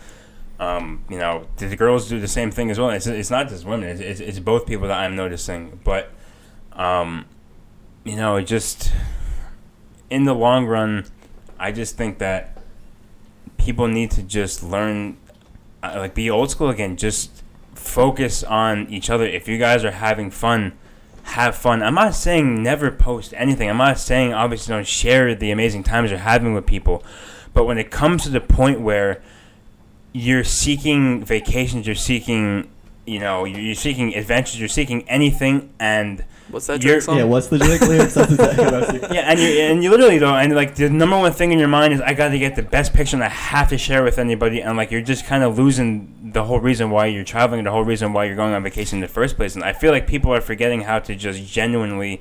[0.59, 2.91] um, you know, the girls do the same thing as well.
[2.91, 5.81] It's, it's not just women; it's, it's, it's both people that I'm noticing.
[5.85, 6.11] But,
[6.73, 7.27] um,
[8.05, 8.93] you know, it just
[10.09, 11.07] in the long run,
[11.59, 12.59] I just think that
[13.59, 15.17] people need to just learn,
[15.83, 16.97] uh, like, be old school again.
[16.97, 17.43] Just
[17.75, 19.27] focus on each other.
[19.27, 20.73] If you guys are having fun,
[21.25, 21.83] have fun.
[21.83, 23.69] I'm not saying never post anything.
[23.69, 27.03] I'm not saying obviously don't share the amazing times you're having with people.
[27.53, 29.23] But when it comes to the point where
[30.17, 32.69] you're seeking vacations, you're seeking,
[33.07, 37.17] you know, you're you're seeking adventures, you're seeking anything, and What's that You're- song?
[37.19, 38.15] Yeah, what's the Drake lyrics?
[38.15, 39.13] That's exactly what I was thinking.
[39.15, 41.67] yeah, and you and you literally though, and like the number one thing in your
[41.67, 44.17] mind is I got to get the best picture and I have to share with
[44.19, 47.73] anybody, and like you're just kind of losing the whole reason why you're traveling, the
[47.73, 49.57] whole reason why you're going on vacation in the first place.
[49.57, 52.21] And I feel like people are forgetting how to just genuinely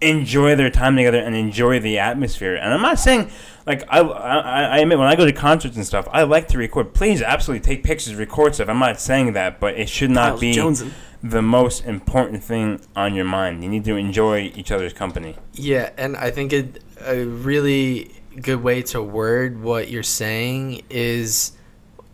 [0.00, 2.54] enjoy their time together and enjoy the atmosphere.
[2.54, 3.30] And I'm not saying
[3.68, 6.58] like I, I, I admit when I go to concerts and stuff, I like to
[6.58, 6.94] record.
[6.94, 8.68] Please, absolutely take pictures, record stuff.
[8.68, 10.90] I'm not saying that, but it should not be Jonesing.
[11.22, 13.62] the most important thing on your mind.
[13.62, 15.36] You need to enjoy each other's company.
[15.52, 21.52] Yeah, and I think it, a really good way to word what you're saying is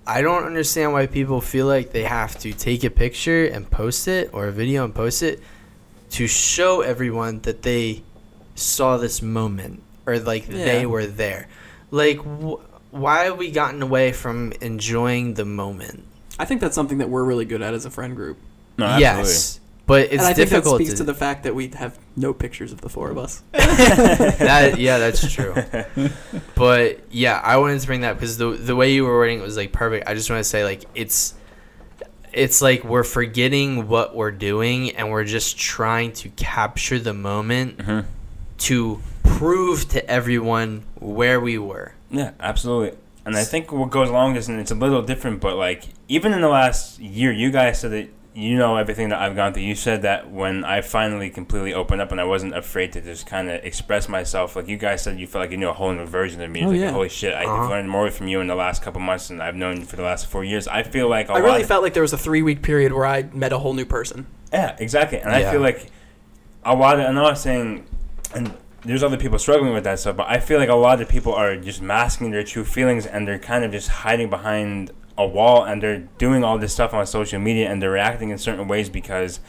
[0.06, 4.08] I don't understand why people feel like they have to take a picture and post
[4.08, 5.40] it or a video and post it
[6.14, 8.02] to show everyone that they
[8.54, 10.64] saw this moment or like Yeah.
[10.64, 11.48] they were there.
[11.90, 12.60] Like, wh-
[12.92, 16.04] why have we gotten away from enjoying the moment?
[16.38, 18.38] I think that's something that we're really good at as a friend group.
[18.78, 19.30] No, absolutely.
[19.30, 21.96] yes, but it's and I think that difficult speaks to the fact that we have
[22.16, 23.42] no pictures of the four of us.
[23.52, 25.54] that yeah, that's true.
[26.54, 29.42] but yeah, I wanted to bring that because the the way you were wording it
[29.42, 30.08] was like perfect.
[30.08, 31.34] I just want to say like it's
[32.34, 37.78] it's like we're forgetting what we're doing and we're just trying to capture the moment
[37.78, 38.04] Mhm.
[38.58, 41.92] to prove to everyone where we were.
[42.10, 42.96] Yeah, absolutely.
[43.26, 45.84] And I think what goes along with this, and it's a little different, but like
[46.08, 49.52] even in the last year, you guys said that you know everything that I've gone
[49.52, 49.62] through.
[49.62, 53.26] You said that when I finally completely opened up and I wasn't afraid to just
[53.26, 55.92] kind of express myself, like you guys said, you felt like you knew a whole
[55.92, 56.64] new version of me.
[56.64, 56.90] Oh, like, yeah.
[56.90, 57.68] holy shit, I've Uh-huh.
[57.70, 60.02] learned more from you in the last couple months than I've known you for the
[60.02, 60.66] last four years.
[60.66, 62.42] I feel like a I lot I really of- felt like there was a three
[62.42, 64.26] week period where I met a whole new person.
[64.52, 65.18] Yeah, exactly.
[65.20, 65.86] And I feel like
[66.64, 67.86] a lot of, I'm not saying,
[68.34, 68.52] and
[68.84, 71.32] there's other people struggling with that stuff, but I feel like a lot of people
[71.34, 75.64] are just masking their true feelings and they're kind of just hiding behind a wall
[75.64, 78.88] and they're doing all this stuff on social media and they're reacting in certain ways
[78.88, 79.40] because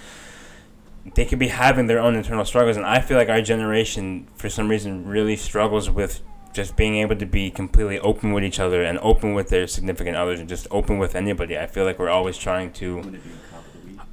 [1.13, 2.77] they could be having their own internal struggles.
[2.77, 6.21] And I feel like our generation, for some reason, really struggles with
[6.53, 10.15] just being able to be completely open with each other and open with their significant
[10.15, 11.57] others and just open with anybody.
[11.57, 13.19] I feel like we're always trying to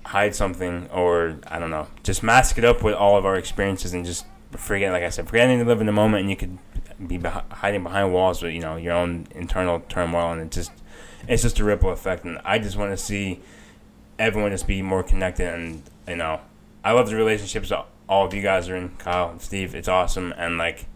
[0.05, 3.95] hide something or I don't know, just mask it up with all of our experiences
[3.95, 6.59] and just forget, like I said, forgetting to live in the moment and you could
[7.07, 10.71] be beh- hiding behind walls with you know your own internal turmoil and it just
[11.29, 13.41] it's just a ripple effect and I just want to see
[14.19, 16.41] everyone just be more connected and you know
[16.85, 19.75] I love the relationships that all of you guys are in, Kyle and Steve.
[19.75, 20.87] It's awesome and like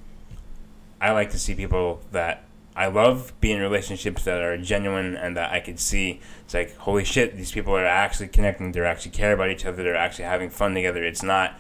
[1.01, 2.45] I like to see people that
[2.75, 6.21] I love being in relationships that are genuine and that I could see.
[6.45, 8.73] It's like, holy shit, these people are actually connecting.
[8.73, 9.83] They're actually care about each other.
[9.83, 11.03] They're actually having fun together.
[11.03, 11.59] It's not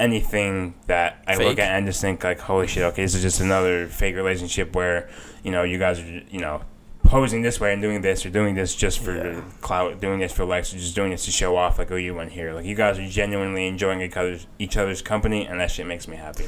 [0.00, 3.40] anything that I look at and just think like, holy shit, okay, this is just
[3.40, 5.08] another fake relationship where
[5.42, 6.62] you know you guys are you know
[7.06, 9.40] posing this way and doing this or doing this just for Yeah.
[9.60, 11.78] clout, doing this for likes, or just doing this to show off.
[11.78, 12.52] Like, oh, you went here.
[12.52, 16.06] Like, you guys are genuinely enjoying each other's each other's company, and that shit makes
[16.08, 16.46] me happy.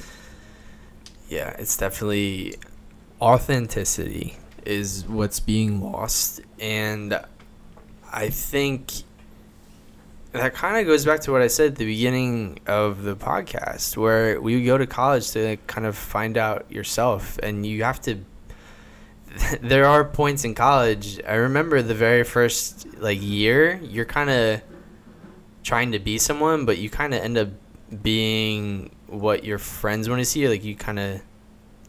[1.29, 2.57] Yeah, it's definitely
[3.21, 7.19] authenticity is what's being lost and
[8.13, 8.93] I think
[10.33, 13.97] that kind of goes back to what I said at the beginning of the podcast
[13.97, 18.19] where we go to college to kind of find out yourself and you have to
[19.61, 21.21] there are points in college.
[21.27, 24.63] I remember the very first like year you're kind of
[25.63, 27.49] trying to be someone but you kind of end up
[28.03, 30.49] being what your friends want to see.
[30.49, 31.21] Like you kind of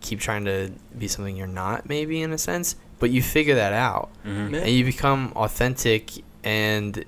[0.01, 3.73] keep trying to be something you're not maybe in a sense but you figure that
[3.73, 4.09] out.
[4.25, 4.55] Mm-hmm.
[4.55, 6.11] And you become authentic
[6.43, 7.03] and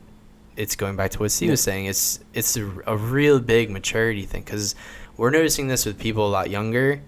[0.56, 1.86] it's going back to what Steve was saying.
[1.86, 4.76] It's it's a, a real big maturity thing because
[5.18, 7.02] we're noticing this with people a lot younger,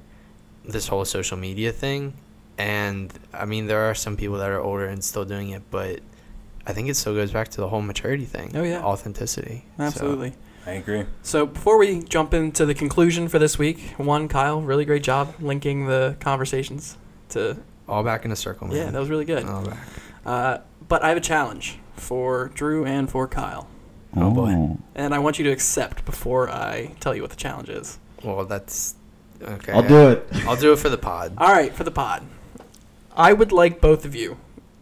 [0.65, 2.13] this whole social media thing,
[2.57, 5.99] and I mean there are some people that are older and still doing it, but
[6.65, 8.51] I think it still goes back to the whole maturity thing.
[8.55, 8.81] Oh, yeah.
[8.83, 9.65] authenticity.
[9.77, 10.33] So- Absolutely.
[10.65, 11.03] I agree.
[11.23, 15.33] So before we jump into the conclusion for this week, one, Kyle, really great job
[15.41, 16.97] linking the conversations
[17.29, 17.57] to.
[17.89, 18.67] all back in a circle.
[18.69, 18.77] Man.
[18.77, 19.43] Yeah, that was really good.
[19.43, 19.77] all back.
[20.25, 23.67] Uh, but I have a challenge for Drew and for Kyle,
[24.15, 24.77] Oh, boy.
[24.95, 27.99] and I want you to accept before I tell you what the challenge is.
[28.23, 28.95] Well, that's
[29.41, 29.73] okay.
[29.73, 30.25] I'll do it.
[30.47, 31.33] I'll do it for the pod.
[31.39, 32.23] All right, for the pod,
[33.15, 34.37] I would like both of you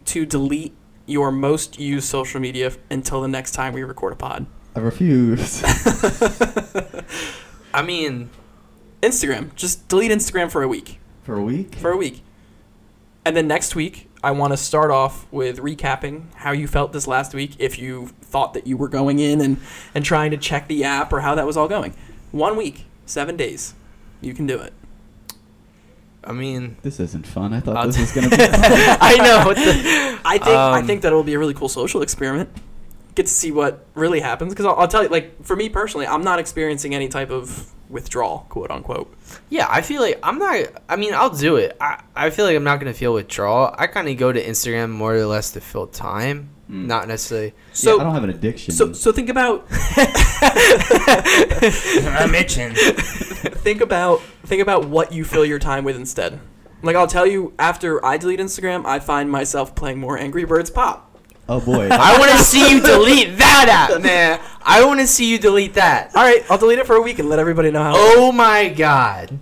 [0.06, 0.74] to delete
[1.06, 4.46] your most used social media f- until the next time we record a pod.
[4.74, 5.62] I refuse.
[7.74, 8.30] I mean,
[9.02, 10.98] Instagram, just delete Instagram for a week.
[11.24, 11.74] For a week?
[11.76, 12.22] For a week.
[13.24, 17.06] And then next week, I want to start off with recapping how you felt this
[17.06, 19.58] last week, if you thought that you were going in and,
[19.94, 21.94] and trying to check the app or how that was all going.
[22.30, 23.74] One week, seven days.
[24.20, 24.72] You can do it.
[26.24, 27.52] I mean, This isn't fun.
[27.52, 29.44] I thought I'll this t- was going to be I know.
[29.46, 32.48] What the, I think I Um, think that it'll be a really cool social experiment.
[33.14, 36.06] Get to see what really happens because I'll, I'll tell you, like for me personally,
[36.06, 39.12] I'm not experiencing any type of withdrawal, quote unquote.
[39.50, 40.64] yeah, I feel like I'm not.
[40.88, 41.76] I mean, I'll do it.
[41.80, 43.74] I, I feel like I'm not gonna feel withdrawal.
[43.76, 46.86] I kind of go to Instagram more or less to fill time, Mm.
[46.86, 47.52] not necessarily.
[47.74, 48.72] So yeah, I don't have an addiction.
[48.72, 49.66] so so think about
[52.16, 52.72] I'm itching.
[53.54, 56.40] think about think about what you fill your time with instead.
[56.82, 60.70] Like I'll tell you, after I delete Instagram, I find myself playing more Angry Birds
[60.70, 61.16] Pop.
[61.48, 61.88] oh boy.
[61.92, 64.40] I want to see you delete that app, man.
[64.62, 66.14] I want to see you delete that.
[66.16, 67.92] All right, I'll delete it for a week and let everybody know how.
[67.96, 69.38] Oh my god.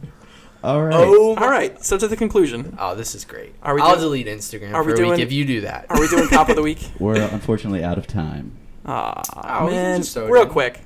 [0.62, 0.94] All right.
[0.94, 1.34] Oh.
[1.36, 1.82] My, All right.
[1.82, 3.54] So to the conclusion, Oh, this is great.
[3.62, 5.62] Are we I'll doing- delete Instagram are for we a doing- week if you do
[5.62, 5.86] that.
[5.88, 6.90] are we doing top of the week?
[6.98, 8.52] We're unfortunately out of time.
[8.84, 9.22] Ah,
[9.62, 10.80] Oh, we man, just throw real quick,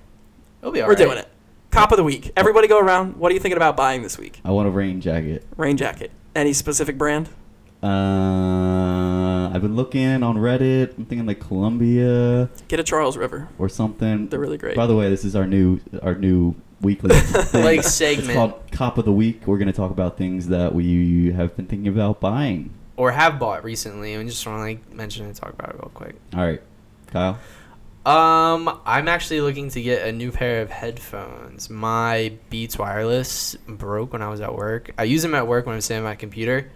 [0.62, 0.96] It'll be all right.
[0.98, 1.16] we're alright.
[1.16, 1.28] doing it.
[1.74, 2.30] Top of the week.
[2.36, 3.16] Everybody go around.
[3.16, 4.40] What are you thinking about buying this week?
[4.44, 5.44] I want a rain jacket.
[5.56, 6.12] Rain jacket.
[6.32, 7.28] Any specific brand?
[7.82, 10.96] Uh, I've been looking on Reddit.
[10.96, 13.48] I'm thinking like Columbia Get a Charles River.
[13.58, 14.28] or something.
[14.28, 14.76] They're really great.
[14.76, 17.64] By the way, this is our new our new weekly thing.
[17.64, 19.44] Like It's segment called Cop of the Week.
[19.44, 22.70] We're going to talk about things that we have been thinking about buying.
[22.96, 25.74] or have bought recently, and we just want to like mention and talk about it
[25.74, 26.14] real quick.
[26.36, 26.62] All right,
[27.08, 27.36] Kyle.
[28.06, 31.70] Um, I'm actually looking to get a new pair of headphones.
[31.70, 34.90] My Beats Wireless broke when I was at work.
[34.98, 36.70] I use them at work when I'm sitting at my computer,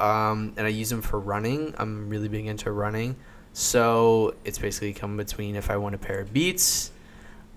[0.00, 1.74] um, and I use them for running.
[1.78, 3.14] I'm really big into running,
[3.52, 6.90] so it's basically come between if I want a pair of Beats,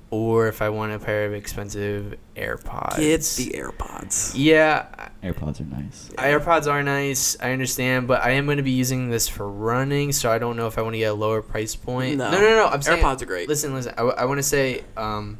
[0.09, 2.97] or if I want a pair of expensive AirPods.
[2.97, 4.33] Get the AirPods.
[4.35, 6.09] yeah, AirPods are nice.
[6.17, 7.35] AirPods are nice.
[7.41, 10.55] I understand, but I am going to be using this for running, so I don't
[10.55, 12.17] know if I want to get a lower price point.
[12.17, 12.31] No.
[12.31, 12.49] no, no.
[12.49, 13.49] no I'm saying AirPods are great.
[13.49, 13.93] Listen, listen.
[13.97, 15.39] I, want to say um,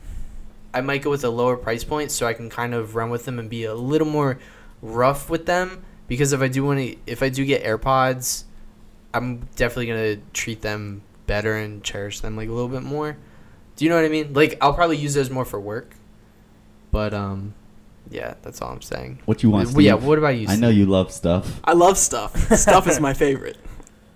[0.73, 3.25] I might go with a lower price point so I can kind of run with
[3.25, 4.39] them and be a little more
[4.81, 5.83] rough with them.
[6.07, 8.43] Because if I do want to, if I do get AirPods,
[9.13, 13.17] I'm definitely gonna treat them better and cherish them like a little bit more.
[13.77, 14.33] Do you know what I mean?
[14.33, 15.95] Like I'll probably use those more for work.
[16.91, 17.53] But um,
[18.09, 19.19] yeah, that's all I'm saying.
[19.25, 19.71] What you want?
[19.71, 19.93] Well, yeah.
[19.93, 20.47] What about you?
[20.49, 21.59] I know you love stuff.
[21.63, 22.35] I love stuff.
[22.57, 23.57] stuff is my favorite.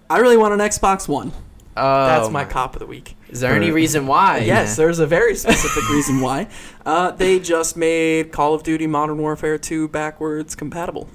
[0.10, 1.32] I really want an Xbox One.
[1.78, 3.16] Oh, That's my cop of the week.
[3.30, 4.40] Is there any reason why?
[4.46, 6.50] yes, there's a very specific reason why.
[6.86, 11.08] Uh, they just made Call of Duty Modern Warfare 2 backwards compatible.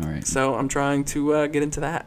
[0.00, 0.24] All right.
[0.24, 2.06] So I'm trying to uh, get into that.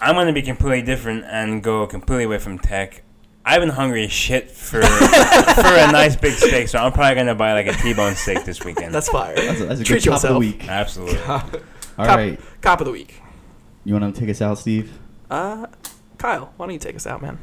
[0.00, 3.02] I'm gonna be completely different and go completely away from tech.
[3.48, 7.34] I've been hungry as shit for for a nice big steak, so I'm probably gonna
[7.36, 8.92] buy like a T-bone steak this weekend.
[8.92, 9.36] That's fire.
[9.36, 10.40] That's a, that's a Treat good top of the yourself.
[10.40, 10.68] week.
[10.68, 11.18] Absolutely.
[11.28, 12.40] All Cop- right.
[12.60, 13.22] Cop of the week.
[13.84, 14.98] You want to take us out, Steve?
[15.30, 15.66] Uh,
[16.18, 17.38] Kyle, why don't you take us out, man?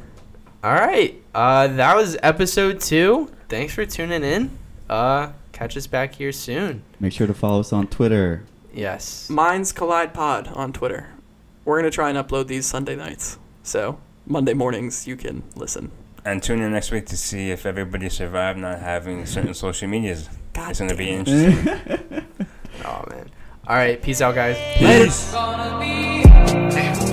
[0.62, 1.20] All right.
[1.34, 3.30] Uh, that was episode two.
[3.48, 4.50] Thanks for tuning in.
[4.90, 6.82] Uh, catch us back here soon.
[7.00, 8.44] Make sure to follow us on Twitter.
[8.74, 9.30] Yes.
[9.30, 11.08] Mine's Collide Pod on Twitter.
[11.64, 15.90] We're gonna try and upload these Sunday nights, so Monday mornings you can listen.
[16.24, 20.28] And tune in next week to see if everybody survived not having certain social medias.
[20.54, 22.24] God It's gonna be interesting.
[22.84, 23.30] Oh man.
[23.66, 24.02] All right.
[24.02, 24.56] Peace out, guys.
[24.80, 25.04] Later.
[25.06, 25.32] Peace.
[25.32, 27.00] Gonna be